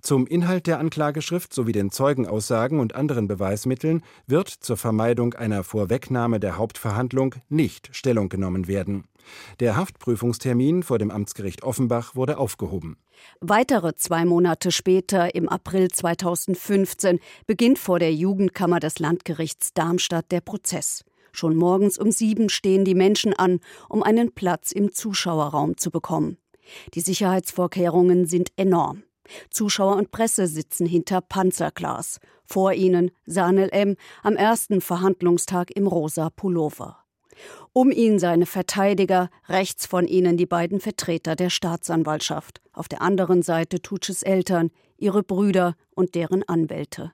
Zum 0.01 0.28
Inhalt 0.28 0.68
der 0.68 0.80
Anklageschrift 0.80 1.54
sowie 1.54 1.72
den 1.72 1.92
Zeugenaussagen 1.92 2.80
und 2.80 2.96
anderen 2.96 3.28
Beweismitteln 3.28 4.04
wird 4.28 4.50
zur 4.50 4.78
Vermeidung 4.78 5.34
einer 5.34 5.63
Vorwegnahme 5.63 6.40
der 6.40 6.58
Hauptverhandlung 6.58 7.36
nicht 7.50 7.90
Stellung 7.96 8.30
genommen 8.30 8.68
werden. 8.68 9.06
Der 9.60 9.75
Haftprüfungstermin 9.75 10.84
vor 10.84 10.98
dem 10.98 11.12
Amtsgericht 11.12 11.63
Offenbach 11.63 12.16
wurde 12.16 12.38
aufgehoben. 12.38 12.98
Weitere 13.40 13.96
zwei 13.96 14.25
Monate 14.25 14.72
später, 14.72 15.36
im 15.36 15.48
April 15.48 15.90
2015, 15.90 17.20
beginnt 17.46 17.78
vor 17.78 18.00
der 18.00 18.13
Jugendkammer 18.13 18.80
des 18.80 19.00
Landgerichts 19.00 19.74
Darmstadt 19.74 20.32
der 20.32 20.42
Prozess. 20.42 21.04
Schon 21.32 21.56
morgens 21.56 21.98
um 21.98 22.12
sieben 22.12 22.50
stehen 22.50 22.84
die 22.84 22.96
Menschen 22.96 23.34
an, 23.34 23.60
um 23.90 24.04
einen 24.04 24.34
Platz 24.34 24.72
im 24.72 24.92
Zuschauerraum 24.92 25.78
zu 25.78 25.92
bekommen. 25.92 26.38
Die 26.94 27.01
Sicherheitsvorkehrungen 27.01 28.25
sind 28.25 28.51
enorm. 28.58 29.04
Zuschauer 29.50 29.96
und 29.96 30.12
Presse 30.12 30.48
sitzen 30.48 30.86
hinter 30.86 31.22
Panzerglas. 31.22 32.20
Vor 32.46 32.74
ihnen 32.74 33.12
Sanel 33.26 33.70
M. 33.72 33.96
am 34.24 34.36
ersten 34.36 34.82
Verhandlungstag 34.82 35.72
im 35.72 35.88
rosa 35.88 36.30
Pullover. 36.30 36.98
Um 37.74 37.92
ihn 37.92 38.20
seine 38.20 38.46
Verteidiger, 38.46 39.30
rechts 39.48 39.86
von 39.86 40.08
ihnen 40.08 40.38
die 40.38 40.46
beiden 40.46 40.80
Vertreter 40.80 41.36
der 41.36 41.50
Staatsanwaltschaft, 41.50 42.62
auf 42.74 42.88
der 42.88 43.02
anderen 43.02 43.42
Seite 43.42 43.82
Tutsches 43.82 44.24
Eltern, 44.24 44.72
ihre 44.98 45.24
Brüder 45.24 45.76
und 45.96 46.16
deren 46.16 46.44
Anwälte. 46.48 47.14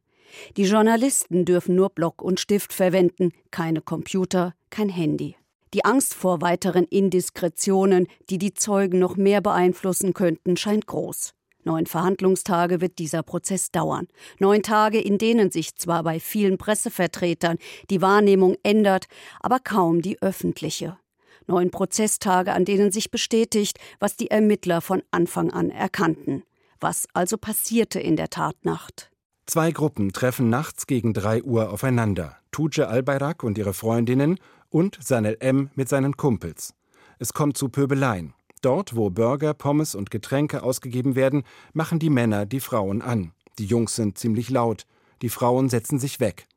Die 0.57 0.65
Journalisten 0.65 1.45
dürfen 1.45 1.75
nur 1.75 1.89
Block 1.89 2.21
und 2.21 2.39
Stift 2.39 2.73
verwenden, 2.73 3.31
keine 3.51 3.81
Computer, 3.81 4.53
kein 4.69 4.89
Handy. 4.89 5.35
Die 5.73 5.85
Angst 5.85 6.13
vor 6.13 6.41
weiteren 6.41 6.85
Indiskretionen, 6.85 8.07
die 8.29 8.37
die 8.37 8.53
Zeugen 8.53 8.99
noch 8.99 9.15
mehr 9.15 9.41
beeinflussen 9.41 10.13
könnten, 10.13 10.57
scheint 10.57 10.87
groß. 10.87 11.33
Neun 11.67 11.85
Verhandlungstage 11.85 12.79
wird 12.79 12.97
dieser 12.97 13.23
Prozess 13.23 13.71
dauern. 13.71 14.07
Neun 14.39 14.63
Tage, 14.63 15.01
in 15.01 15.17
denen 15.17 15.51
sich 15.51 15.75
zwar 15.75 16.01
bei 16.01 16.19
vielen 16.19 16.57
Pressevertretern 16.57 17.57
die 17.89 18.01
Wahrnehmung 18.01 18.55
ändert, 18.63 19.07
aber 19.41 19.59
kaum 19.59 20.01
die 20.01 20.21
öffentliche. 20.21 20.97
Neun 21.45 21.69
Prozesstage, 21.69 22.53
an 22.53 22.63
denen 22.63 22.93
sich 22.93 23.11
bestätigt, 23.11 23.79
was 23.99 24.15
die 24.15 24.31
Ermittler 24.31 24.79
von 24.79 25.03
Anfang 25.11 25.51
an 25.51 25.69
erkannten. 25.69 26.43
Was 26.79 27.05
also 27.13 27.37
passierte 27.37 27.99
in 27.99 28.15
der 28.15 28.29
Tatnacht? 28.29 29.11
Zwei 29.45 29.71
Gruppen 29.71 30.13
treffen 30.13 30.49
nachts 30.49 30.87
gegen 30.87 31.13
drei 31.13 31.43
Uhr 31.43 31.69
aufeinander. 31.69 32.37
Tuce 32.51 32.79
Albayrak 32.79 33.43
und 33.43 33.57
ihre 33.57 33.73
Freundinnen 33.73 34.39
und 34.69 34.97
Sanel 35.01 35.35
M. 35.41 35.69
mit 35.75 35.89
seinen 35.89 36.15
Kumpels. 36.15 36.73
Es 37.19 37.33
kommt 37.33 37.57
zu 37.57 37.67
Pöbeleien. 37.67 38.33
Dort, 38.61 38.95
wo 38.95 39.09
Burger, 39.09 39.53
Pommes 39.53 39.95
und 39.95 40.11
Getränke 40.11 40.63
ausgegeben 40.63 41.15
werden, 41.15 41.43
machen 41.73 41.99
die 41.99 42.09
Männer 42.09 42.45
die 42.45 42.59
Frauen 42.59 43.01
an. 43.01 43.31
Die 43.59 43.65
Jungs 43.65 43.95
sind 43.95 44.17
ziemlich 44.17 44.49
laut. 44.49 44.85
Die 45.21 45.29
Frauen 45.29 45.69
setzen 45.69 45.99
sich 45.99 46.19
weg. 46.19 46.47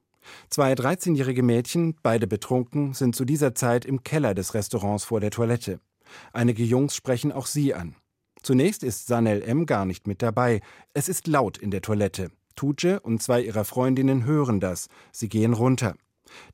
Zwei 0.49 0.75
13-jährige 0.75 1.43
Mädchen, 1.43 1.97
beide 2.03 2.27
betrunken, 2.27 2.95
sind 2.95 3.17
zu 3.17 3.25
dieser 3.25 3.55
Zeit 3.55 3.85
im 3.85 4.05
Keller 4.05 4.35
des 4.35 4.55
Restaurants 4.55 5.05
vor 5.05 5.21
der 5.21 5.31
Toilette. 5.31 5.81
Einige 6.33 6.65
Jungs 6.65 6.95
sprechen 6.95 7.33
auch 7.33 7.47
sie 7.47 7.75
an. 7.75 7.95
Zunächst 8.43 8.83
ist 8.83 9.07
Sanel 9.07 9.43
M. 9.43 9.67
gar 9.67 9.85
nicht 9.85 10.07
mit 10.07 10.23
dabei. 10.23 10.61
Es 10.95 11.09
ist 11.09 11.27
laut 11.27 11.59
in 11.59 11.71
der 11.71 11.83
Toilette. 11.83 12.31
Tuce 12.57 12.99
und 13.03 13.23
zwei 13.23 13.43
ihrer 13.43 13.65
Freundinnen 13.65 14.25
hören 14.25 14.61
das. 14.61 14.89
Sie 15.13 15.29
gehen 15.29 15.53
runter. 15.53 15.95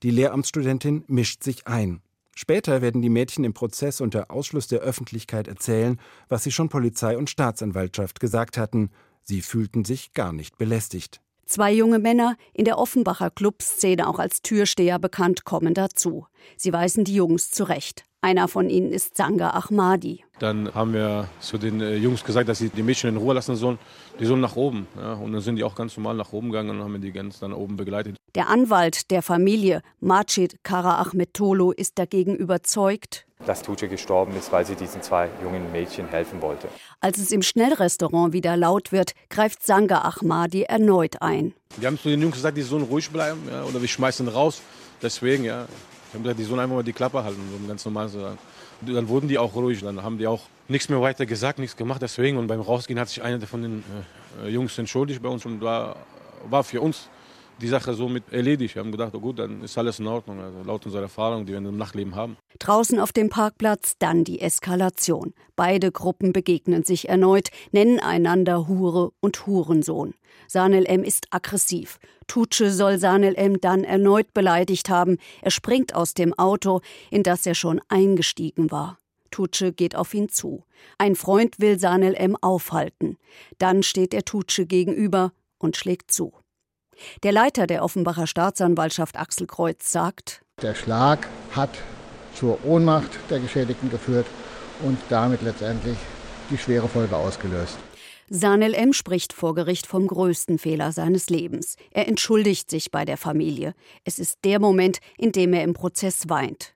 Die 0.03 0.11
Lehramtsstudentin 0.11 1.05
mischt 1.07 1.43
sich 1.43 1.67
ein. 1.67 2.01
Später 2.39 2.83
werden 2.83 3.01
die 3.01 3.09
Mädchen 3.09 3.45
im 3.45 3.55
Prozess 3.55 4.03
unter 4.03 4.31
Ausschluss 4.31 4.69
der 4.69 4.81
Öffentlichkeit 4.81 5.49
erzählen, 5.49 5.99
was 6.29 6.45
sie 6.45 6.53
schon 6.53 6.69
Polizei 6.69 7.17
und 7.17 7.31
Staatsanwaltschaft 7.31 8.21
gesagt 8.21 8.59
hatten. 8.59 8.91
Sie 9.23 9.41
fühlten 9.41 9.87
sich 9.87 10.13
gar 10.13 10.35
nicht 10.35 10.59
belästigt. 10.59 11.23
Zwei 11.47 11.73
junge 11.73 11.99
Männer, 11.99 12.37
in 12.53 12.67
der 12.67 12.79
Offenbacher 12.79 13.31
Clubszene 13.31 14.07
auch 14.07 14.19
als 14.19 14.43
Türsteher 14.43 14.99
bekannt, 14.99 15.45
kommen 15.45 15.73
dazu. 15.73 16.27
Sie 16.59 16.73
weisen 16.73 17.05
die 17.05 17.15
Jungs 17.15 17.51
zurecht. 17.51 18.05
Einer 18.27 18.49
von 18.49 18.69
ihnen 18.69 18.91
ist 18.91 19.17
Sanga 19.17 19.51
Ahmadi. 19.51 20.25
Dann 20.41 20.75
haben 20.75 20.93
wir 20.93 21.29
zu 21.39 21.59
den 21.59 21.81
äh, 21.81 21.95
Jungs 21.95 22.25
gesagt, 22.25 22.49
dass 22.49 22.59
sie 22.59 22.71
die 22.71 22.83
Mädchen 22.83 23.11
in 23.11 23.19
Ruhe 23.19 23.35
lassen 23.35 23.55
sollen. 23.55 23.79
Die 24.19 24.25
sollen 24.25 24.41
nach 24.41 24.57
oben. 24.57 24.89
Ja, 24.97 25.13
und 25.13 25.33
dann 25.33 25.41
sind 25.41 25.55
die 25.55 25.63
auch 25.63 25.77
ganz 25.77 25.97
normal 25.97 26.17
nach 26.17 26.33
oben 26.33 26.51
gegangen 26.51 26.71
und 26.71 26.83
haben 26.83 27.01
die 27.01 27.13
ganz 27.13 27.39
dann 27.39 27.53
oben 27.53 27.77
begleitet. 27.77 28.17
Der 28.35 28.49
Anwalt 28.49 29.13
der 29.13 29.23
Familie, 29.23 29.81
Majid 30.01 30.65
Kara 30.65 31.01
Ahmed 31.01 31.35
Tolo, 31.35 31.71
ist 31.71 32.01
dagegen 32.01 32.35
überzeugt, 32.35 33.29
dass 33.47 33.63
Tuce 33.63 33.89
gestorben 33.89 34.37
ist, 34.37 34.51
weil 34.51 34.67
sie 34.67 34.75
diesen 34.75 35.03
zwei 35.03 35.29
jungen 35.41 35.71
Mädchen 35.71 36.09
helfen 36.09 36.43
wollte. 36.43 36.67
Als 36.99 37.19
es 37.19 37.31
im 37.31 37.43
Schnellrestaurant 37.43 38.33
wieder 38.33 38.57
laut 38.57 38.91
wird, 38.91 39.13
greift 39.31 39.65
Sanga 39.65 40.01
Ahmadi 40.01 40.63
erneut 40.63 41.23
ein. 41.23 41.55
Wir 41.77 41.87
haben 41.87 41.99
zu 41.99 42.09
den 42.09 42.23
Jungs 42.23 42.35
gesagt, 42.35 42.57
die 42.57 42.63
sollen 42.63 42.83
ruhig 42.83 43.09
bleiben 43.09 43.43
ja, 43.49 43.63
oder 43.63 43.81
wir 43.81 43.89
schmeißen 43.89 44.27
raus. 44.27 44.63
Deswegen, 45.01 45.45
ja, 45.45 45.67
ich 46.17 46.19
habe 46.19 46.23
gesagt, 46.23 46.39
die 46.41 46.45
sollen 46.45 46.61
einfach 46.61 46.77
mal 46.77 46.83
die 46.83 46.93
Klappe 46.95 47.23
halten, 47.23 47.41
um 47.55 47.69
ganz 47.69 47.85
normal 47.85 48.09
zu 48.09 48.21
sagen. 48.21 48.39
Dann 48.81 49.09
wurden 49.09 49.29
die 49.29 49.39
auch 49.39 49.55
ruhig, 49.55 49.83
dann 49.83 50.03
haben 50.03 50.17
die 50.17 50.27
auch 50.27 50.41
nichts 50.69 50.89
mehr 50.89 51.01
weiter 51.01 51.27
gesagt, 51.27 51.59
nichts 51.59 51.77
gemacht. 51.77 52.01
Deswegen, 52.01 52.39
und 52.39 52.47
beim 52.47 52.61
Rausgehen 52.61 52.99
hat 52.99 53.09
sich 53.09 53.23
einer 53.23 53.47
von 53.47 53.63
den 53.63 53.85
äh, 54.43 54.49
Jungs 54.49 54.79
entschuldigt 54.79 55.23
bei 55.23 55.29
uns 55.29 55.45
und 55.45 55.61
war, 55.61 55.97
war 56.49 56.65
für 56.65 56.81
uns 56.81 57.09
die 57.61 57.69
Sache 57.69 57.95
somit 57.95 58.25
erledigt. 58.33 58.75
Wir 58.75 58.83
haben 58.83 58.93
gedacht, 58.93 59.15
oh 59.15 59.21
gut, 59.21 59.39
dann 59.39 59.63
ist 59.63 59.77
alles 59.79 59.99
in 59.99 60.07
Ordnung. 60.07 60.41
Also 60.41 60.63
laut 60.63 60.85
unserer 60.85 61.03
Erfahrung, 61.03 61.47
die 61.47 61.53
wir 61.53 61.59
im 61.59 61.77
Nachtleben 61.77 62.15
haben. 62.15 62.37
Draußen 62.59 62.99
auf 62.99 63.13
dem 63.13 63.29
Parkplatz 63.29 63.95
dann 63.99 64.25
die 64.25 64.41
Eskalation. 64.41 65.35
Beide 65.57 65.91
Gruppen 65.93 66.33
begegnen 66.33 66.85
sich 66.85 67.09
erneut, 67.09 67.49
nennen 67.73 67.99
einander 67.99 68.69
Hure 68.69 69.13
und 69.21 69.47
Hurensohn. 69.47 70.15
Sanel 70.49 70.87
M. 70.87 71.03
ist 71.03 71.29
aggressiv. 71.31 71.99
Tutsche 72.27 72.71
soll 72.71 72.99
Sanel 72.99 73.35
M. 73.37 73.61
dann 73.61 73.85
erneut 73.85 74.35
beleidigt 74.35 74.91
haben. 74.91 75.19
Er 75.43 75.51
springt 75.51 75.95
aus 75.95 76.15
dem 76.15 76.35
Auto, 76.35 76.81
in 77.11 77.23
das 77.23 77.47
er 77.47 77.55
schon 77.55 77.81
eingestiegen 77.89 78.71
war. 78.71 78.99
Tutsche 79.31 79.73
geht 79.73 79.97
auf 79.97 80.15
ihn 80.15 80.29
zu. 80.29 80.65
Ein 80.99 81.17
Freund 81.17 81.59
will 81.59 81.79
Sanel 81.79 82.15
M. 82.15 82.37
aufhalten. 82.37 83.17
Dann 83.59 83.83
steht 83.83 84.15
er 84.15 84.25
Tutsche 84.25 84.67
gegenüber 84.67 85.33
und 85.59 85.77
schlägt 85.77 86.13
zu. 86.13 86.33
Der 87.23 87.33
Leiter 87.33 87.67
der 87.67 87.83
Offenbacher 87.83 88.27
Staatsanwaltschaft 88.27 89.17
Axel 89.17 89.47
Kreuz 89.47 89.91
sagt, 89.91 90.43
der 90.63 90.75
Schlag 90.75 91.29
hat 91.53 91.71
zur 92.35 92.65
Ohnmacht 92.65 93.11
der 93.31 93.41
Geschädigten 93.41 93.91
geführt 93.91 94.27
und 94.83 94.99
damit 95.09 95.43
letztendlich 95.43 95.99
die 96.51 96.59
schwere 96.59 96.89
Folge 96.89 97.17
ausgelöst. 97.17 97.77
Sanel 98.29 98.75
M. 98.75 98.93
spricht 98.93 99.33
vor 99.33 99.55
Gericht 99.55 99.87
vom 99.87 100.07
größten 100.07 100.59
Fehler 100.59 100.91
seines 100.93 101.31
Lebens. 101.31 101.77
Er 101.93 102.09
entschuldigt 102.09 102.71
sich 102.71 102.91
bei 102.91 103.05
der 103.05 103.17
Familie. 103.17 103.75
Es 104.05 104.19
ist 104.19 104.39
der 104.45 104.59
Moment, 104.59 104.99
in 105.17 105.33
dem 105.33 105.53
er 105.53 105.63
im 105.63 105.75
Prozess 105.75 106.29
weint. 106.29 106.75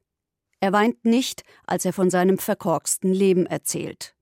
Er 0.60 0.72
weint 0.72 1.04
nicht, 1.04 1.42
als 1.66 1.84
er 1.84 1.92
von 1.92 2.10
seinem 2.10 2.38
verkorksten 2.38 3.12
Leben 3.12 3.46
erzählt. 3.46 4.14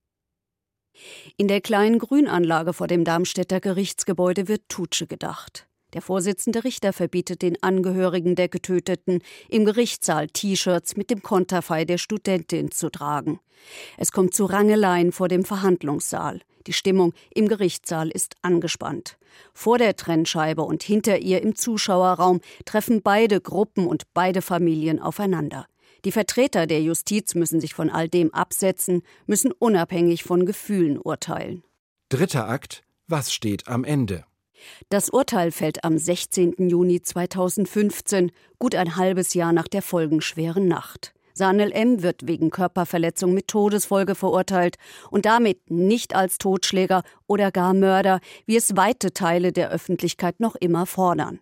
In 1.36 1.48
der 1.48 1.60
kleinen 1.60 1.98
Grünanlage 1.98 2.72
vor 2.72 2.86
dem 2.86 3.04
Darmstädter 3.04 3.60
Gerichtsgebäude 3.60 4.48
wird 4.48 4.62
Tutsche 4.68 5.06
gedacht. 5.06 5.67
Der 5.94 6.02
Vorsitzende 6.02 6.64
Richter 6.64 6.92
verbietet 6.92 7.40
den 7.40 7.62
Angehörigen 7.62 8.34
der 8.34 8.48
Getöteten, 8.48 9.22
im 9.48 9.64
Gerichtssaal 9.64 10.28
T-Shirts 10.28 10.96
mit 10.96 11.10
dem 11.10 11.22
Konterfei 11.22 11.86
der 11.86 11.96
Studentin 11.96 12.70
zu 12.70 12.90
tragen. 12.90 13.40
Es 13.96 14.12
kommt 14.12 14.34
zu 14.34 14.44
Rangeleien 14.44 15.12
vor 15.12 15.28
dem 15.28 15.44
Verhandlungssaal. 15.44 16.40
Die 16.66 16.74
Stimmung 16.74 17.14
im 17.34 17.48
Gerichtssaal 17.48 18.10
ist 18.10 18.34
angespannt. 18.42 19.16
Vor 19.54 19.78
der 19.78 19.96
Trennscheibe 19.96 20.62
und 20.62 20.82
hinter 20.82 21.20
ihr 21.20 21.40
im 21.40 21.54
Zuschauerraum 21.54 22.40
treffen 22.66 23.00
beide 23.00 23.40
Gruppen 23.40 23.86
und 23.86 24.12
beide 24.12 24.42
Familien 24.42 25.00
aufeinander. 25.00 25.66
Die 26.04 26.12
Vertreter 26.12 26.66
der 26.66 26.82
Justiz 26.82 27.34
müssen 27.34 27.60
sich 27.60 27.72
von 27.72 27.88
all 27.88 28.10
dem 28.10 28.32
absetzen, 28.34 29.02
müssen 29.26 29.52
unabhängig 29.52 30.22
von 30.22 30.44
Gefühlen 30.44 30.98
urteilen. 30.98 31.64
Dritter 32.10 32.46
Akt 32.46 32.84
Was 33.06 33.32
steht 33.32 33.66
am 33.66 33.84
Ende? 33.84 34.24
Das 34.88 35.10
Urteil 35.10 35.50
fällt 35.50 35.84
am 35.84 35.98
16. 35.98 36.68
Juni 36.68 37.02
2015, 37.02 38.32
gut 38.58 38.74
ein 38.74 38.96
halbes 38.96 39.34
Jahr 39.34 39.52
nach 39.52 39.68
der 39.68 39.82
folgenschweren 39.82 40.68
Nacht. 40.68 41.12
Sanel 41.34 41.70
M. 41.70 42.02
wird 42.02 42.26
wegen 42.26 42.50
Körperverletzung 42.50 43.32
mit 43.32 43.46
Todesfolge 43.46 44.16
verurteilt 44.16 44.76
und 45.10 45.24
damit 45.24 45.70
nicht 45.70 46.14
als 46.16 46.38
Totschläger 46.38 47.04
oder 47.28 47.52
gar 47.52 47.74
Mörder, 47.74 48.20
wie 48.44 48.56
es 48.56 48.76
weite 48.76 49.12
Teile 49.12 49.52
der 49.52 49.70
Öffentlichkeit 49.70 50.40
noch 50.40 50.56
immer 50.56 50.84
fordern. 50.84 51.38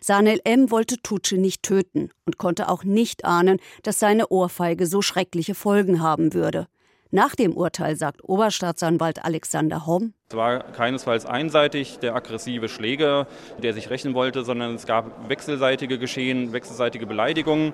Sanel 0.00 0.40
M. 0.44 0.70
wollte 0.72 0.96
Tutsche 1.00 1.36
nicht 1.36 1.62
töten 1.62 2.10
und 2.24 2.38
konnte 2.38 2.68
auch 2.68 2.82
nicht 2.82 3.24
ahnen, 3.24 3.58
dass 3.82 4.00
seine 4.00 4.28
Ohrfeige 4.28 4.86
so 4.86 5.00
schreckliche 5.00 5.54
Folgen 5.54 6.00
haben 6.00 6.34
würde. 6.34 6.66
Nach 7.10 7.34
dem 7.34 7.56
Urteil 7.56 7.96
sagt 7.96 8.24
Oberstaatsanwalt 8.24 9.24
Alexander 9.24 9.86
Homm, 9.86 10.14
es 10.28 10.36
war 10.36 10.60
keinesfalls 10.72 11.24
einseitig 11.24 11.98
der 12.00 12.16
aggressive 12.16 12.68
Schläger, 12.68 13.28
der 13.62 13.74
sich 13.74 13.90
rächen 13.90 14.14
wollte, 14.14 14.44
sondern 14.44 14.74
es 14.74 14.86
gab 14.86 15.28
wechselseitige 15.28 15.98
Geschehen, 15.98 16.52
wechselseitige 16.52 17.06
Beleidigungen 17.06 17.72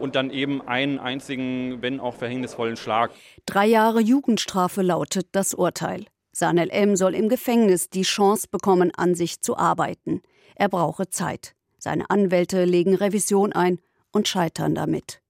und 0.00 0.16
dann 0.16 0.30
eben 0.30 0.60
einen 0.66 0.98
einzigen, 0.98 1.82
wenn 1.82 2.00
auch 2.00 2.14
verhängnisvollen 2.16 2.76
Schlag. 2.76 3.12
Drei 3.46 3.66
Jahre 3.66 4.00
Jugendstrafe 4.00 4.82
lautet 4.82 5.28
das 5.32 5.54
Urteil. 5.54 6.06
Sanel 6.32 6.68
M. 6.70 6.96
soll 6.96 7.14
im 7.14 7.28
Gefängnis 7.28 7.90
die 7.90 8.02
Chance 8.02 8.48
bekommen, 8.50 8.90
an 8.96 9.14
sich 9.14 9.40
zu 9.40 9.56
arbeiten. 9.56 10.20
Er 10.56 10.68
brauche 10.68 11.08
Zeit. 11.08 11.54
Seine 11.78 12.10
Anwälte 12.10 12.64
legen 12.64 12.96
Revision 12.96 13.52
ein 13.52 13.78
und 14.10 14.26
scheitern 14.26 14.74
damit. 14.74 15.20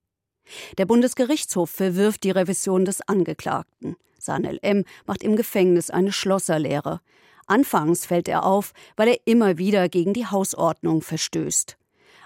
Der 0.78 0.86
Bundesgerichtshof 0.86 1.70
verwirft 1.70 2.24
die 2.24 2.30
Revision 2.30 2.84
des 2.84 3.00
Angeklagten. 3.02 3.96
Sanel 4.18 4.58
M. 4.62 4.84
macht 5.06 5.22
im 5.22 5.36
Gefängnis 5.36 5.90
eine 5.90 6.12
Schlosserlehre. 6.12 7.00
Anfangs 7.46 8.06
fällt 8.06 8.28
er 8.28 8.44
auf, 8.44 8.72
weil 8.96 9.08
er 9.08 9.18
immer 9.26 9.58
wieder 9.58 9.88
gegen 9.88 10.14
die 10.14 10.26
Hausordnung 10.26 11.02
verstößt. 11.02 11.76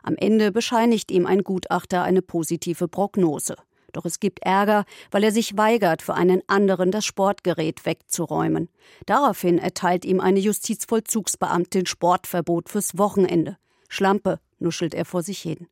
Am 0.03 0.15
Ende 0.17 0.53
bescheinigt 0.53 1.11
ihm 1.11 1.27
ein 1.27 1.43
Gutachter 1.43 2.03
eine 2.03 2.23
positive 2.23 2.89
Prognose. 2.89 3.57
Doch 3.93 4.05
es 4.05 4.21
gibt 4.21 4.41
Ärger, 4.43 4.85
weil 5.11 5.25
er 5.25 5.33
sich 5.33 5.57
weigert, 5.57 6.03
für 6.03 6.15
einen 6.15 6.43
anderen 6.47 6.91
das 6.91 7.05
Sportgerät 7.05 7.85
wegzuräumen. 7.87 8.69
Daraufhin 9.07 9.59
erteilt 9.59 10.05
ihm 10.05 10.21
eine 10.21 10.41
Justizvollzugsbeamtin 10.41 11.87
Sportverbot 11.87 12.69
fürs 12.69 12.99
Wochenende. 12.99 13.57
Schlampe, 13.89 14.41
nuschelt 14.59 14.95
er 14.95 15.05
vor 15.05 15.23
sich 15.23 15.41
hin. 15.41 15.69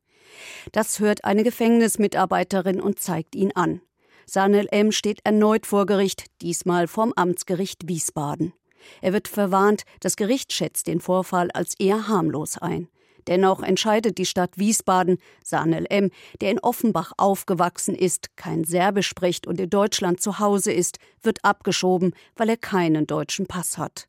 Das 0.71 0.99
hört 0.99 1.25
eine 1.25 1.43
Gefängnismitarbeiterin 1.43 2.81
und 2.81 2.99
zeigt 2.99 3.35
ihn 3.35 3.51
an. 3.55 3.81
Sanel 4.25 4.67
M. 4.71 4.91
steht 4.91 5.21
erneut 5.23 5.65
vor 5.65 5.85
Gericht, 5.85 6.25
diesmal 6.41 6.87
vom 6.87 7.13
Amtsgericht 7.15 7.87
Wiesbaden. 7.87 8.53
Er 9.01 9.13
wird 9.13 9.27
verwarnt, 9.27 9.83
das 10.01 10.15
Gericht 10.15 10.53
schätzt 10.53 10.87
den 10.87 10.99
Vorfall 10.99 11.49
als 11.51 11.75
eher 11.79 12.07
harmlos 12.07 12.57
ein. 12.57 12.89
Dennoch 13.27 13.61
entscheidet 13.61 14.17
die 14.17 14.25
Stadt 14.25 14.57
Wiesbaden, 14.57 15.17
Sanel 15.43 15.85
M., 15.89 16.11
der 16.39 16.51
in 16.51 16.59
Offenbach 16.59 17.11
aufgewachsen 17.17 17.93
ist, 17.93 18.35
kein 18.37 18.63
Serbisch 18.63 19.07
spricht 19.07 19.47
und 19.47 19.59
in 19.59 19.69
Deutschland 19.69 20.21
zu 20.21 20.39
Hause 20.39 20.71
ist, 20.71 20.97
wird 21.21 21.43
abgeschoben, 21.43 22.13
weil 22.35 22.49
er 22.49 22.57
keinen 22.57 23.05
deutschen 23.05 23.45
Pass 23.45 23.77
hat. 23.77 24.07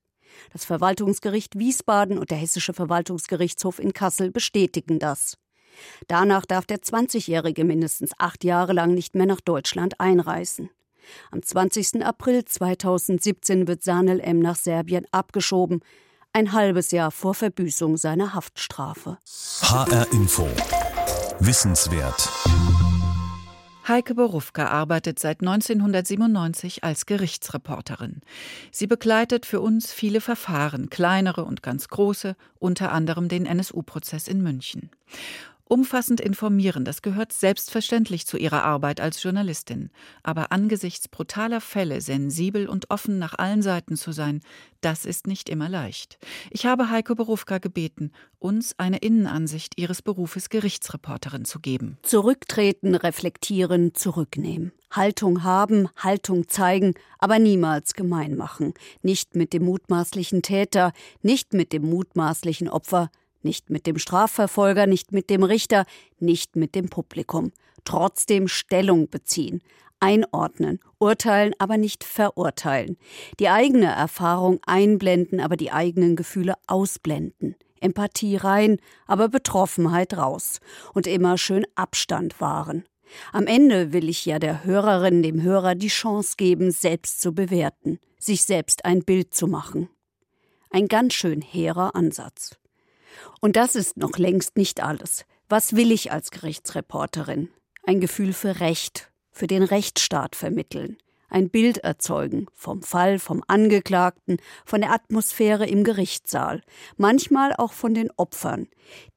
Das 0.52 0.64
Verwaltungsgericht 0.64 1.59
Wiesbaden 1.59 2.18
und 2.18 2.31
der 2.31 2.38
Hessische 2.38 2.72
Verwaltungsgerichtshof 2.72 3.81
in 3.81 3.92
Kassel 3.92 4.31
bestätigen 4.31 5.00
das. 5.00 5.37
Danach 6.07 6.47
darf 6.47 6.67
der 6.67 6.79
20-Jährige 6.79 7.64
mindestens 7.64 8.12
acht 8.19 8.45
Jahre 8.45 8.73
lang 8.73 8.95
nicht 8.95 9.14
mehr 9.14 9.27
nach 9.27 9.41
Deutschland 9.41 10.01
einreisen. 10.01 10.71
Am 11.31 11.43
20. 11.43 12.05
April 12.05 12.45
2017 12.45 13.67
wird 13.67 13.83
Sanel 13.83 14.21
M. 14.21 14.41
nach 14.41 14.57
Serbien 14.57 15.07
abgeschoben, 15.11 15.81
ein 16.33 16.53
halbes 16.53 16.91
Jahr 16.91 17.11
vor 17.11 17.35
Verbüßung 17.35 17.97
seiner 17.97 18.35
Haftstrafe. 18.35 19.19
HR 19.62 20.07
Info. 20.12 20.47
Wissenswert. 21.41 22.29
Heike 23.88 24.14
Borufka 24.14 24.67
arbeitet 24.67 25.19
seit 25.19 25.41
1997 25.41 26.85
als 26.85 27.07
Gerichtsreporterin. 27.07 28.21
Sie 28.71 28.87
begleitet 28.87 29.47
für 29.47 29.62
uns 29.62 29.91
viele 29.91 30.21
Verfahren, 30.21 30.91
kleinere 30.91 31.47
und 31.47 31.62
ganz 31.62 31.88
große, 31.88 32.37
unter 32.59 32.93
anderem 32.93 33.29
den 33.29 33.47
NSU-Prozess 33.47 34.29
in 34.29 34.43
München. 34.43 34.91
Umfassend 35.68 36.22
informieren, 36.22 36.87
das 36.87 37.02
gehört 37.02 37.31
selbstverständlich 37.31 38.26
zu 38.26 38.38
ihrer 38.38 38.64
Arbeit 38.64 39.02
als 39.02 39.22
Journalistin. 39.22 39.90
Aber 40.22 40.50
angesichts 40.50 41.09
brutaler 41.09 41.61
Fälle 41.61 42.00
sensibel 42.00 42.68
und 42.68 42.90
offen 42.90 43.18
nach 43.18 43.38
allen 43.38 43.61
Seiten 43.61 43.96
zu 43.96 44.12
sein, 44.12 44.40
das 44.81 45.04
ist 45.04 45.26
nicht 45.26 45.50
immer 45.50 45.68
leicht. 45.68 46.18
Ich 46.50 46.64
habe 46.64 46.88
Heiko 46.88 47.14
Berufka 47.14 47.59
gebeten, 47.59 48.12
uns 48.38 48.78
eine 48.78 48.98
Innenansicht 48.98 49.78
ihres 49.78 50.00
Berufes 50.00 50.48
Gerichtsreporterin 50.48 51.44
zu 51.44 51.61
geben. 51.61 51.98
Zurücktreten, 52.02 52.94
reflektieren, 52.94 53.94
zurücknehmen. 53.94 54.72
Haltung 54.90 55.42
haben, 55.42 55.88
Haltung 55.96 56.48
zeigen, 56.48 56.94
aber 57.18 57.38
niemals 57.38 57.92
gemein 57.92 58.37
machen. 58.37 58.72
Nicht 59.02 59.37
mit 59.37 59.52
dem 59.52 59.64
mutmaßlichen 59.64 60.40
Täter, 60.40 60.92
nicht 61.20 61.52
mit 61.52 61.74
dem 61.74 61.83
mutmaßlichen 61.83 62.70
Opfer, 62.70 63.11
nicht 63.44 63.70
mit 63.70 63.87
dem 63.87 63.98
Strafverfolger, 63.98 64.87
nicht 64.87 65.12
mit 65.12 65.31
dem 65.31 65.42
Richter, 65.42 65.85
nicht 66.18 66.57
mit 66.57 66.74
dem 66.74 66.88
Publikum. 66.88 67.53
Trotzdem 67.85 68.48
Stellung 68.48 69.09
beziehen, 69.09 69.62
einordnen, 70.01 70.81
urteilen, 70.98 71.55
aber 71.59 71.77
nicht 71.77 72.05
verurteilen. 72.05 72.96
Die 73.40 73.48
eigene 73.48 73.87
Erfahrung 73.87 74.61
einblenden, 74.66 75.40
aber 75.40 75.57
die 75.57 75.72
eigenen 75.72 76.16
Gefühle 76.16 76.55
ausblenden. 76.66 77.57
Empathie 77.81 78.37
rein, 78.37 78.79
aber 79.07 79.29
Betroffenheit 79.29 80.16
raus. 80.16 80.61
Und 80.94 81.07
immer 81.07 81.38
schön 81.38 81.66
Abstand 81.74 82.40
wahren. 82.40 82.85
Am 83.33 83.46
Ende 83.46 83.92
will 83.92 84.09
ich 84.09 84.27
ja 84.27 84.38
der 84.38 84.64
Hörerin, 84.64 85.22
dem 85.22 85.42
Hörer 85.42 85.74
die 85.74 85.88
Chance 85.88 86.35
geben, 86.37 86.70
selbst 86.70 87.20
zu 87.20 87.33
bewerten, 87.33 87.98
sich 88.18 88.42
selbst 88.42 88.85
ein 88.85 89.05
Bild 89.05 89.35
zu 89.35 89.46
machen. 89.46 89.88
Ein 90.70 90.88
ganz 90.88 91.14
schön 91.14 91.40
hehrer 91.40 91.94
Ansatz. 91.94 92.59
Und 93.40 93.57
das 93.57 93.75
ist 93.75 93.97
noch 93.97 94.16
längst 94.18 94.57
nicht 94.57 94.83
alles. 94.83 95.25
Was 95.49 95.77
will 95.77 95.92
ich 95.92 96.12
als 96.12 96.31
Gerichtsreporterin? 96.31 97.51
Ein 97.85 98.01
Gefühl 98.01 98.33
für 98.33 98.61
Recht, 98.61 99.11
für 99.31 99.47
den 99.47 99.62
Rechtsstaat 99.62 100.37
vermitteln, 100.37 100.99
ein 101.31 101.51
Bild 101.51 101.79
erzeugen 101.79 102.47
vom 102.55 102.83
Fall, 102.83 103.18
vom 103.18 103.42
Angeklagten, 103.47 104.38
von 104.64 104.81
der 104.81 104.92
Atmosphäre 104.92 105.66
im 105.66 105.85
Gerichtssaal, 105.85 106.62
manchmal 106.97 107.55
auch 107.55 107.73
von 107.73 107.94
den 107.94 108.11
Opfern. 108.16 108.68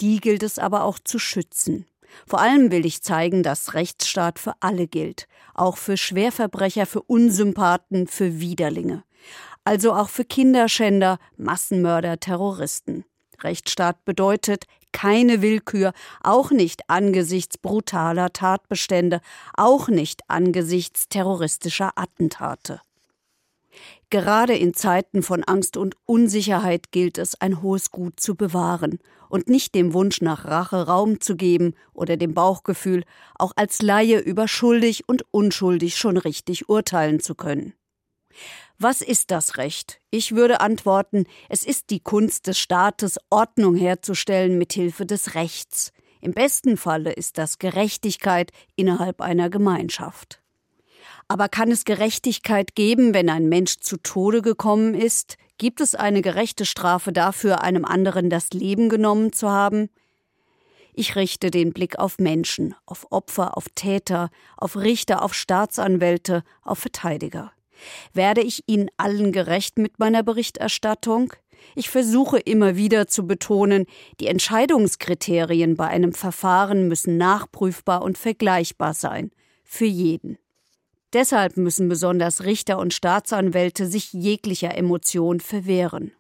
Die 0.02 0.20
gilt 0.20 0.44
es 0.44 0.60
aber 0.60 0.84
auch 0.84 1.00
zu 1.00 1.20
schützen. 1.20 1.86
Vor 2.28 2.42
allem 2.42 2.72
will 2.72 2.86
ich 2.86 3.02
zeigen, 3.02 3.44
dass 3.44 3.74
Rechtsstaat 3.74 4.40
für 4.40 4.56
alle 4.60 4.88
gilt, 4.88 5.28
auch 5.54 5.78
für 5.78 5.96
Schwerverbrecher, 5.96 6.86
für 6.86 7.02
Unsympathen, 7.02 8.08
für 8.08 8.42
Widerlinge. 8.42 9.04
Also 9.64 9.94
auch 9.94 10.10
für 10.10 10.26
Kinderschänder, 10.26 11.20
Massenmörder, 11.38 12.20
Terroristen. 12.20 13.06
Rechtsstaat 13.44 14.06
bedeutet 14.06 14.66
keine 14.92 15.42
Willkür, 15.42 15.94
auch 16.22 16.52
nicht 16.52 16.90
angesichts 16.90 17.58
brutaler 17.58 18.34
Tatbestände, 18.34 19.22
auch 19.54 19.88
nicht 19.88 20.22
angesichts 20.28 21.08
terroristischer 21.08 21.92
Attentate. 21.96 22.82
Gerade 24.10 24.56
in 24.56 24.74
Zeiten 24.74 25.24
von 25.24 25.44
Angst 25.46 25.78
und 25.78 25.96
Unsicherheit 26.06 26.92
gilt 26.92 27.18
es, 27.18 27.40
ein 27.40 27.62
hohes 27.62 27.92
Gut 27.92 28.20
zu 28.20 28.36
bewahren 28.36 29.00
und 29.30 29.48
nicht 29.48 29.74
dem 29.74 29.94
Wunsch 29.94 30.20
nach 30.20 30.44
Rache 30.44 30.86
Raum 30.88 31.22
zu 31.22 31.38
geben 31.38 31.74
oder 31.94 32.18
dem 32.18 32.34
Bauchgefühl, 32.34 33.06
auch 33.36 33.54
als 33.56 33.82
Laie 33.82 34.20
über 34.20 34.50
schuldig 34.50 35.08
und 35.08 35.24
unschuldig 35.32 35.96
schon 35.96 36.18
richtig 36.18 36.68
urteilen 36.68 37.22
zu 37.22 37.36
können. 37.36 37.74
Was 38.84 39.02
ist 39.02 39.30
das 39.30 39.58
Recht? 39.58 40.02
Ich 40.10 40.34
würde 40.34 40.60
antworten, 40.60 41.26
es 41.50 41.64
ist 41.64 41.92
die 41.92 42.00
Kunst 42.00 42.48
des 42.48 42.58
Staates, 42.58 43.20
Ordnung 43.30 43.76
herzustellen 43.76 44.58
mit 44.58 44.74
Hilfe 44.74 45.06
des 45.06 45.36
Rechts. 45.36 45.92
Im 46.20 46.34
besten 46.34 46.78
Falle 46.78 47.12
ist 47.12 47.38
das 47.38 47.60
Gerechtigkeit 47.60 48.52
innerhalb 48.76 49.22
einer 49.22 49.52
Gemeinschaft. 49.52 50.42
Aber 51.28 51.48
kann 51.48 51.70
es 51.70 51.86
Gerechtigkeit 51.86 52.74
geben, 52.74 53.14
wenn 53.14 53.30
ein 53.30 53.48
Mensch 53.50 53.78
zu 53.82 53.98
Tode 53.98 54.42
gekommen 54.42 54.96
ist? 54.96 55.38
Gibt 55.60 55.80
es 55.80 55.94
eine 55.94 56.24
gerechte 56.24 56.66
Strafe 56.66 57.12
dafür, 57.12 57.62
einem 57.62 57.86
anderen 57.86 58.32
das 58.32 58.50
Leben 58.50 58.90
genommen 58.90 59.32
zu 59.32 59.52
haben? 59.52 59.92
Ich 60.96 61.16
richte 61.16 61.52
den 61.52 61.72
Blick 61.72 62.00
auf 62.00 62.18
Menschen, 62.18 62.74
auf 62.88 63.06
Opfer, 63.12 63.58
auf 63.58 63.68
Täter, 63.76 64.32
auf 64.58 64.76
Richter, 64.76 65.22
auf 65.22 65.36
Staatsanwälte, 65.36 66.44
auf 66.64 66.80
Verteidiger. 66.80 67.52
Werde 68.14 68.42
ich 68.42 68.64
Ihnen 68.68 68.90
allen 68.98 69.32
gerecht 69.32 69.78
mit 69.78 70.00
meiner 70.00 70.24
Berichterstattung? 70.24 71.34
Ich 71.76 71.90
versuche 71.90 72.40
immer 72.40 72.76
wieder 72.76 73.08
zu 73.08 73.28
betonen, 73.28 73.86
die 74.20 74.28
Entscheidungskriterien 74.28 75.76
bei 75.76 75.88
einem 75.88 76.14
Verfahren 76.14 76.88
müssen 76.88 77.18
nachprüfbar 77.18 78.02
und 78.02 78.18
vergleichbar 78.18 78.94
sein. 78.94 79.32
Für 79.64 79.86
jeden. 79.86 80.38
Deshalb 81.14 81.58
müssen 81.58 81.90
besonders 81.90 82.44
Richter 82.44 82.78
und 82.80 82.94
Staatsanwälte 82.94 83.86
sich 83.86 84.14
jeglicher 84.14 84.76
Emotion 84.78 85.40
verwehren. 85.40 86.14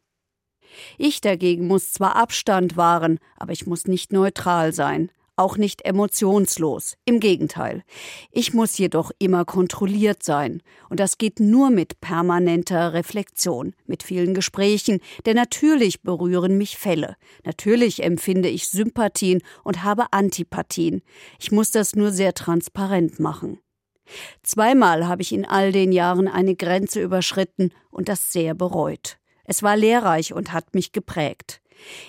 Ich 0.97 1.21
dagegen 1.21 1.67
muss 1.67 1.91
zwar 1.91 2.15
Abstand 2.15 2.77
wahren, 2.77 3.19
aber 3.37 3.51
ich 3.51 3.65
muss 3.65 3.87
nicht 3.87 4.13
neutral 4.13 4.73
sein 4.73 5.11
auch 5.41 5.57
nicht 5.57 5.83
emotionslos. 5.83 6.95
Im 7.05 7.19
Gegenteil. 7.19 7.83
Ich 8.31 8.53
muss 8.53 8.77
jedoch 8.77 9.11
immer 9.19 9.43
kontrolliert 9.43 10.23
sein. 10.23 10.61
Und 10.89 10.99
das 10.99 11.17
geht 11.17 11.39
nur 11.39 11.69
mit 11.69 11.99
permanenter 11.99 12.93
Reflexion, 12.93 13.73
mit 13.85 14.03
vielen 14.03 14.33
Gesprächen, 14.33 14.99
denn 15.25 15.35
natürlich 15.35 16.01
berühren 16.03 16.57
mich 16.57 16.77
Fälle. 16.77 17.15
Natürlich 17.43 18.03
empfinde 18.03 18.49
ich 18.49 18.69
Sympathien 18.69 19.41
und 19.63 19.83
habe 19.83 20.13
Antipathien. 20.13 21.01
Ich 21.39 21.51
muss 21.51 21.71
das 21.71 21.95
nur 21.95 22.11
sehr 22.11 22.33
transparent 22.33 23.19
machen. 23.19 23.59
Zweimal 24.43 25.07
habe 25.07 25.21
ich 25.21 25.33
in 25.33 25.45
all 25.45 25.71
den 25.71 25.91
Jahren 25.91 26.27
eine 26.27 26.55
Grenze 26.55 27.01
überschritten 27.01 27.71
und 27.89 28.09
das 28.09 28.31
sehr 28.31 28.53
bereut. 28.53 29.17
Es 29.45 29.63
war 29.63 29.75
lehrreich 29.75 30.33
und 30.33 30.53
hat 30.53 30.75
mich 30.75 30.91
geprägt. 30.91 31.60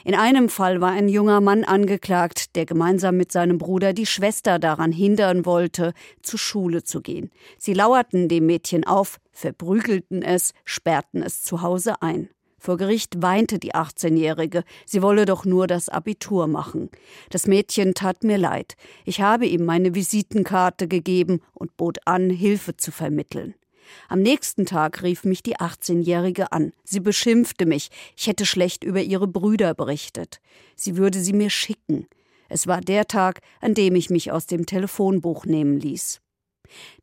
In 0.05 0.15
einem 0.15 0.49
Fall 0.49 0.81
war 0.81 0.91
ein 0.91 1.09
junger 1.09 1.41
Mann 1.41 1.65
angeklagt, 1.65 2.57
der 2.57 2.67
gemeinsam 2.67 3.17
mit 3.17 3.33
seinem 3.33 3.59
Bruder 3.59 3.93
die 3.93 4.07
Schwester 4.07 4.59
daran 4.59 4.93
hindern 4.93 5.47
wollte, 5.47 5.93
zur 6.23 6.39
Schule 6.39 6.85
zu 6.85 7.01
gehen. 7.01 7.31
Sie 7.59 7.75
lauerten 7.75 8.29
dem 8.29 8.47
Mädchen 8.47 8.85
auf, 8.85 9.19
verprügelten 9.33 10.23
es, 10.23 10.53
sperrten 10.65 11.23
es 11.23 11.43
zu 11.43 11.63
Hause 11.63 12.03
ein. 12.03 12.29
Vor 12.63 12.77
Gericht 12.77 13.21
weinte 13.21 13.59
die 13.59 13.75
18-Jährige, 13.75 14.63
sie 14.87 15.03
wolle 15.03 15.25
doch 15.25 15.45
nur 15.45 15.67
das 15.67 15.89
Abitur 15.89 16.47
machen. 16.47 16.91
Das 17.31 17.49
Mädchen 17.49 17.93
tat 17.93 18.23
mir 18.23 18.39
leid. 18.39 18.77
Ich 19.05 19.21
habe 19.21 19.47
ihm 19.47 19.65
meine 19.65 19.97
Visitenkarte 19.97 20.87
gegeben 20.87 21.41
und 21.55 21.77
bot 21.77 21.99
an, 22.07 22.31
Hilfe 22.31 22.77
zu 22.77 22.93
vermitteln. 22.93 23.57
Am 24.09 24.21
nächsten 24.21 24.65
Tag 24.65 25.03
rief 25.03 25.25
mich 25.25 25.43
die 25.43 25.57
18-Jährige 25.57 26.53
an. 26.53 26.73
Sie 26.85 27.01
beschimpfte 27.01 27.67
mich, 27.67 27.91
ich 28.17 28.27
hätte 28.27 28.47
schlecht 28.47 28.85
über 28.85 29.03
ihre 29.03 29.29
Brüder 29.29 29.75
berichtet. 29.75 30.41
Sie 30.77 30.97
würde 30.97 31.21
sie 31.21 31.33
mir 31.35 31.51
schicken. 31.51 32.07
Es 32.49 32.67
war 32.67 32.81
der 32.81 33.07
Tag, 33.07 33.41
an 33.61 33.75
dem 33.75 33.95
ich 33.95 34.11
mich 34.11 34.33
aus 34.33 34.47
dem 34.47 34.67
Telefonbuch 34.67 35.45
nehmen 35.45 35.79
ließ. 35.79 36.22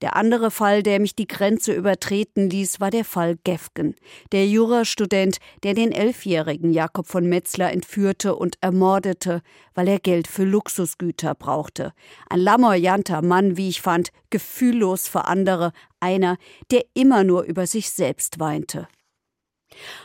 Der 0.02 0.16
andere 0.16 0.52
Fall, 0.52 0.84
der 0.84 1.00
mich 1.00 1.16
die 1.16 1.28
Grenze 1.28 1.74
übertreten 1.74 2.50
ließ, 2.50 2.80
war 2.80 2.92
der 2.92 3.06
Fall 3.06 3.38
Gefgen, 3.44 3.96
der 4.32 4.48
Jurastudent, 4.48 5.38
der 5.64 5.74
den 5.74 5.92
elfjährigen 5.92 6.72
Jakob 6.72 7.08
von 7.08 7.28
Metzler 7.28 7.72
entführte 7.72 8.36
und 8.36 8.58
ermordete, 8.62 9.42
weil 9.74 9.88
er 9.88 10.00
Geld 10.00 10.28
für 10.28 10.44
Luxusgüter 10.44 11.36
brauchte. 11.36 11.94
Ein 12.30 12.40
lamoyanter 12.40 13.22
Mann, 13.22 13.58
wie 13.58 13.70
ich 13.70 13.82
fand, 13.82 14.10
gefühllos 14.30 15.08
für 15.08 15.26
andere, 15.26 15.72
einer, 16.00 16.38
der 16.72 16.84
immer 16.94 17.24
nur 17.24 17.44
über 17.44 17.68
sich 17.68 17.92
selbst 17.92 18.40
weinte. 18.40 18.88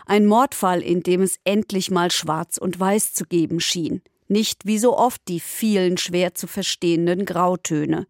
Ein 0.07 0.27
Mordfall, 0.27 0.83
in 0.83 1.03
dem 1.03 1.23
es 1.23 1.39
endlich 1.45 1.91
mal 1.91 2.11
schwarz 2.11 2.59
und 2.59 2.79
weiß 2.79 3.15
zu 3.15 3.25
geben 3.25 3.61
schien, 3.61 4.03
nicht 4.29 4.67
wie 4.67 4.79
so 4.79 4.97
oft 4.97 5.23
die 5.29 5.41
vielen 5.41 5.97
schwer 5.97 6.35
zu 6.35 6.47
verstehenden 6.47 7.25
Grautöne. 7.25 8.07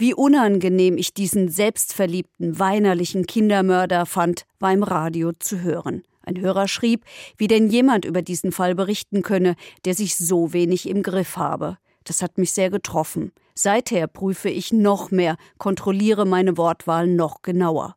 Wie 0.00 0.14
unangenehm 0.14 0.96
ich 0.96 1.12
diesen 1.12 1.48
selbstverliebten, 1.48 2.60
weinerlichen 2.60 3.26
Kindermörder 3.26 4.06
fand, 4.06 4.46
war 4.60 4.72
im 4.72 4.84
Radio 4.84 5.32
zu 5.32 5.62
hören. 5.62 6.04
Ein 6.22 6.40
Hörer 6.40 6.68
schrieb, 6.68 7.04
wie 7.36 7.48
denn 7.48 7.68
jemand 7.68 8.04
über 8.04 8.22
diesen 8.22 8.52
Fall 8.52 8.76
berichten 8.76 9.22
könne, 9.22 9.56
der 9.84 9.94
sich 9.94 10.14
so 10.14 10.52
wenig 10.52 10.88
im 10.88 11.02
Griff 11.02 11.36
habe. 11.36 11.78
Das 12.04 12.22
hat 12.22 12.38
mich 12.38 12.52
sehr 12.52 12.70
getroffen. 12.70 13.32
Seither 13.56 14.06
prüfe 14.06 14.48
ich 14.50 14.72
noch 14.72 15.10
mehr, 15.10 15.36
kontrolliere 15.58 16.26
meine 16.26 16.56
Wortwahl 16.56 17.08
noch 17.08 17.42
genauer. 17.42 17.96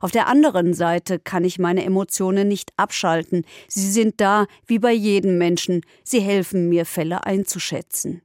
Auf 0.00 0.10
der 0.10 0.28
anderen 0.28 0.72
Seite 0.72 1.18
kann 1.18 1.44
ich 1.44 1.58
meine 1.58 1.84
Emotionen 1.84 2.48
nicht 2.48 2.70
abschalten. 2.78 3.44
Sie 3.68 3.90
sind 3.90 4.22
da, 4.22 4.46
wie 4.66 4.78
bei 4.78 4.92
jedem 4.92 5.36
Menschen. 5.36 5.82
Sie 6.02 6.20
helfen 6.20 6.70
mir, 6.70 6.86
Fälle 6.86 7.26
einzuschätzen. 7.26 8.22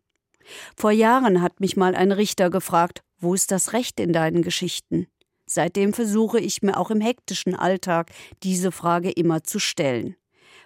Vor 0.75 0.91
Jahren 0.91 1.41
hat 1.41 1.59
mich 1.59 1.77
mal 1.77 1.95
ein 1.95 2.11
Richter 2.11 2.49
gefragt, 2.49 3.01
wo 3.19 3.33
ist 3.33 3.51
das 3.51 3.73
Recht 3.73 3.99
in 3.99 4.13
deinen 4.13 4.41
Geschichten? 4.41 5.07
Seitdem 5.45 5.93
versuche 5.93 6.39
ich 6.39 6.61
mir 6.61 6.77
auch 6.77 6.91
im 6.91 7.01
hektischen 7.01 7.55
Alltag 7.55 8.11
diese 8.43 8.71
Frage 8.71 9.09
immer 9.11 9.43
zu 9.43 9.59
stellen. 9.59 10.15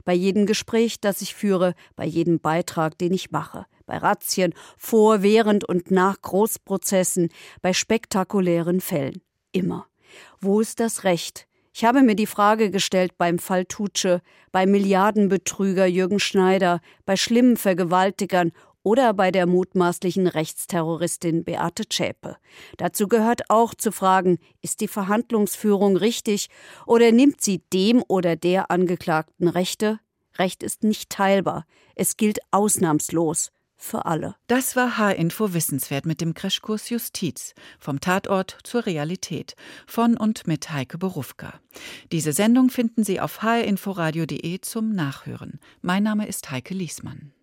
Bei 0.04 0.13
jedem 0.13 0.48
Gespräch, 0.48 1.00
das 1.00 1.22
ich 1.22 1.36
führe, 1.36 1.76
bei 1.96 2.06
jedem 2.06 2.39
Beitrag, 2.39 2.98
den 2.98 3.13
ich 3.13 3.32
mache, 3.32 3.65
bei 3.86 3.98
Razzien, 3.98 4.54
vor, 4.78 5.22
während 5.22 5.63
und 5.63 5.91
nach 5.91 6.20
Großprozessen, 6.22 7.30
bei 7.62 7.74
spektakulären 7.74 8.82
Fällen. 8.82 9.22
Immer. 9.52 9.86
Wo 10.39 10.60
ist 10.60 10.80
das 10.80 11.04
Recht? 11.04 11.48
Ich 11.74 11.86
habe 11.86 12.02
mir 12.02 12.15
die 12.15 12.26
Frage 12.26 12.70
gestellt 12.70 13.17
beim 13.17 13.39
Fall 13.39 13.65
Tutsche, 13.65 14.22
bei 14.52 14.65
Milliardenbetrüger 14.65 15.86
Jürgen 15.86 16.20
Schneider, 16.20 16.82
bei 17.06 17.15
schlimmen 17.15 17.56
Vergewaltigern 17.56 18.52
oder 18.84 19.13
bei 19.13 19.32
der 19.32 19.46
mutmaßlichen 19.46 20.28
Rechtsterroristin 20.28 21.44
Beate 21.44 21.88
Zschäpe. 21.88 22.38
Dazu 22.78 23.08
gehört 23.08 23.50
auch 23.50 23.74
zu 23.74 23.91
fragen, 23.91 24.39
ist 24.62 24.82
die 24.82 24.88
Verhandlungsführung 24.88 25.98
richtig 25.98 26.48
oder 26.86 27.12
nimmt 27.12 27.41
sie 27.41 27.60
dem 27.74 28.04
oder 28.08 28.36
der 28.36 28.72
Angeklagten 28.72 29.48
Rechte? 29.48 30.00
Recht 30.38 30.63
ist 30.63 30.84
nicht 30.84 31.10
teilbar. 31.10 31.65
Es 31.96 32.17
gilt 32.17 32.39
ausnahmslos 32.52 33.52
für 33.82 34.06
alle. 34.06 34.36
Das 34.48 34.76
war 34.76 34.98
H-Info 34.98 35.54
Wissenswert 35.54 36.06
mit 36.06 36.22
dem 36.22 36.34
Crashkurs 36.34 36.89
Justiz. 36.89 37.54
Vom 37.80 38.00
Tatort 38.00 38.58
zur 38.63 38.86
Realität. 38.86 39.56
Von 39.88 40.17
und 40.17 40.48
mit 40.48 40.72
Heike 40.72 40.98
Berufka. 40.98 41.60
Diese 42.12 42.32
Sendung 42.32 42.70
finden 42.70 43.04
Sie 43.04 43.20
auf 43.20 43.41
hinforadio.de 43.41 44.62
zum 44.62 44.94
Nachhören. 44.94 45.60
Mein 45.82 46.04
Name 46.04 46.28
ist 46.28 46.52
Heike 46.52 46.74
Liesmann. 46.74 47.34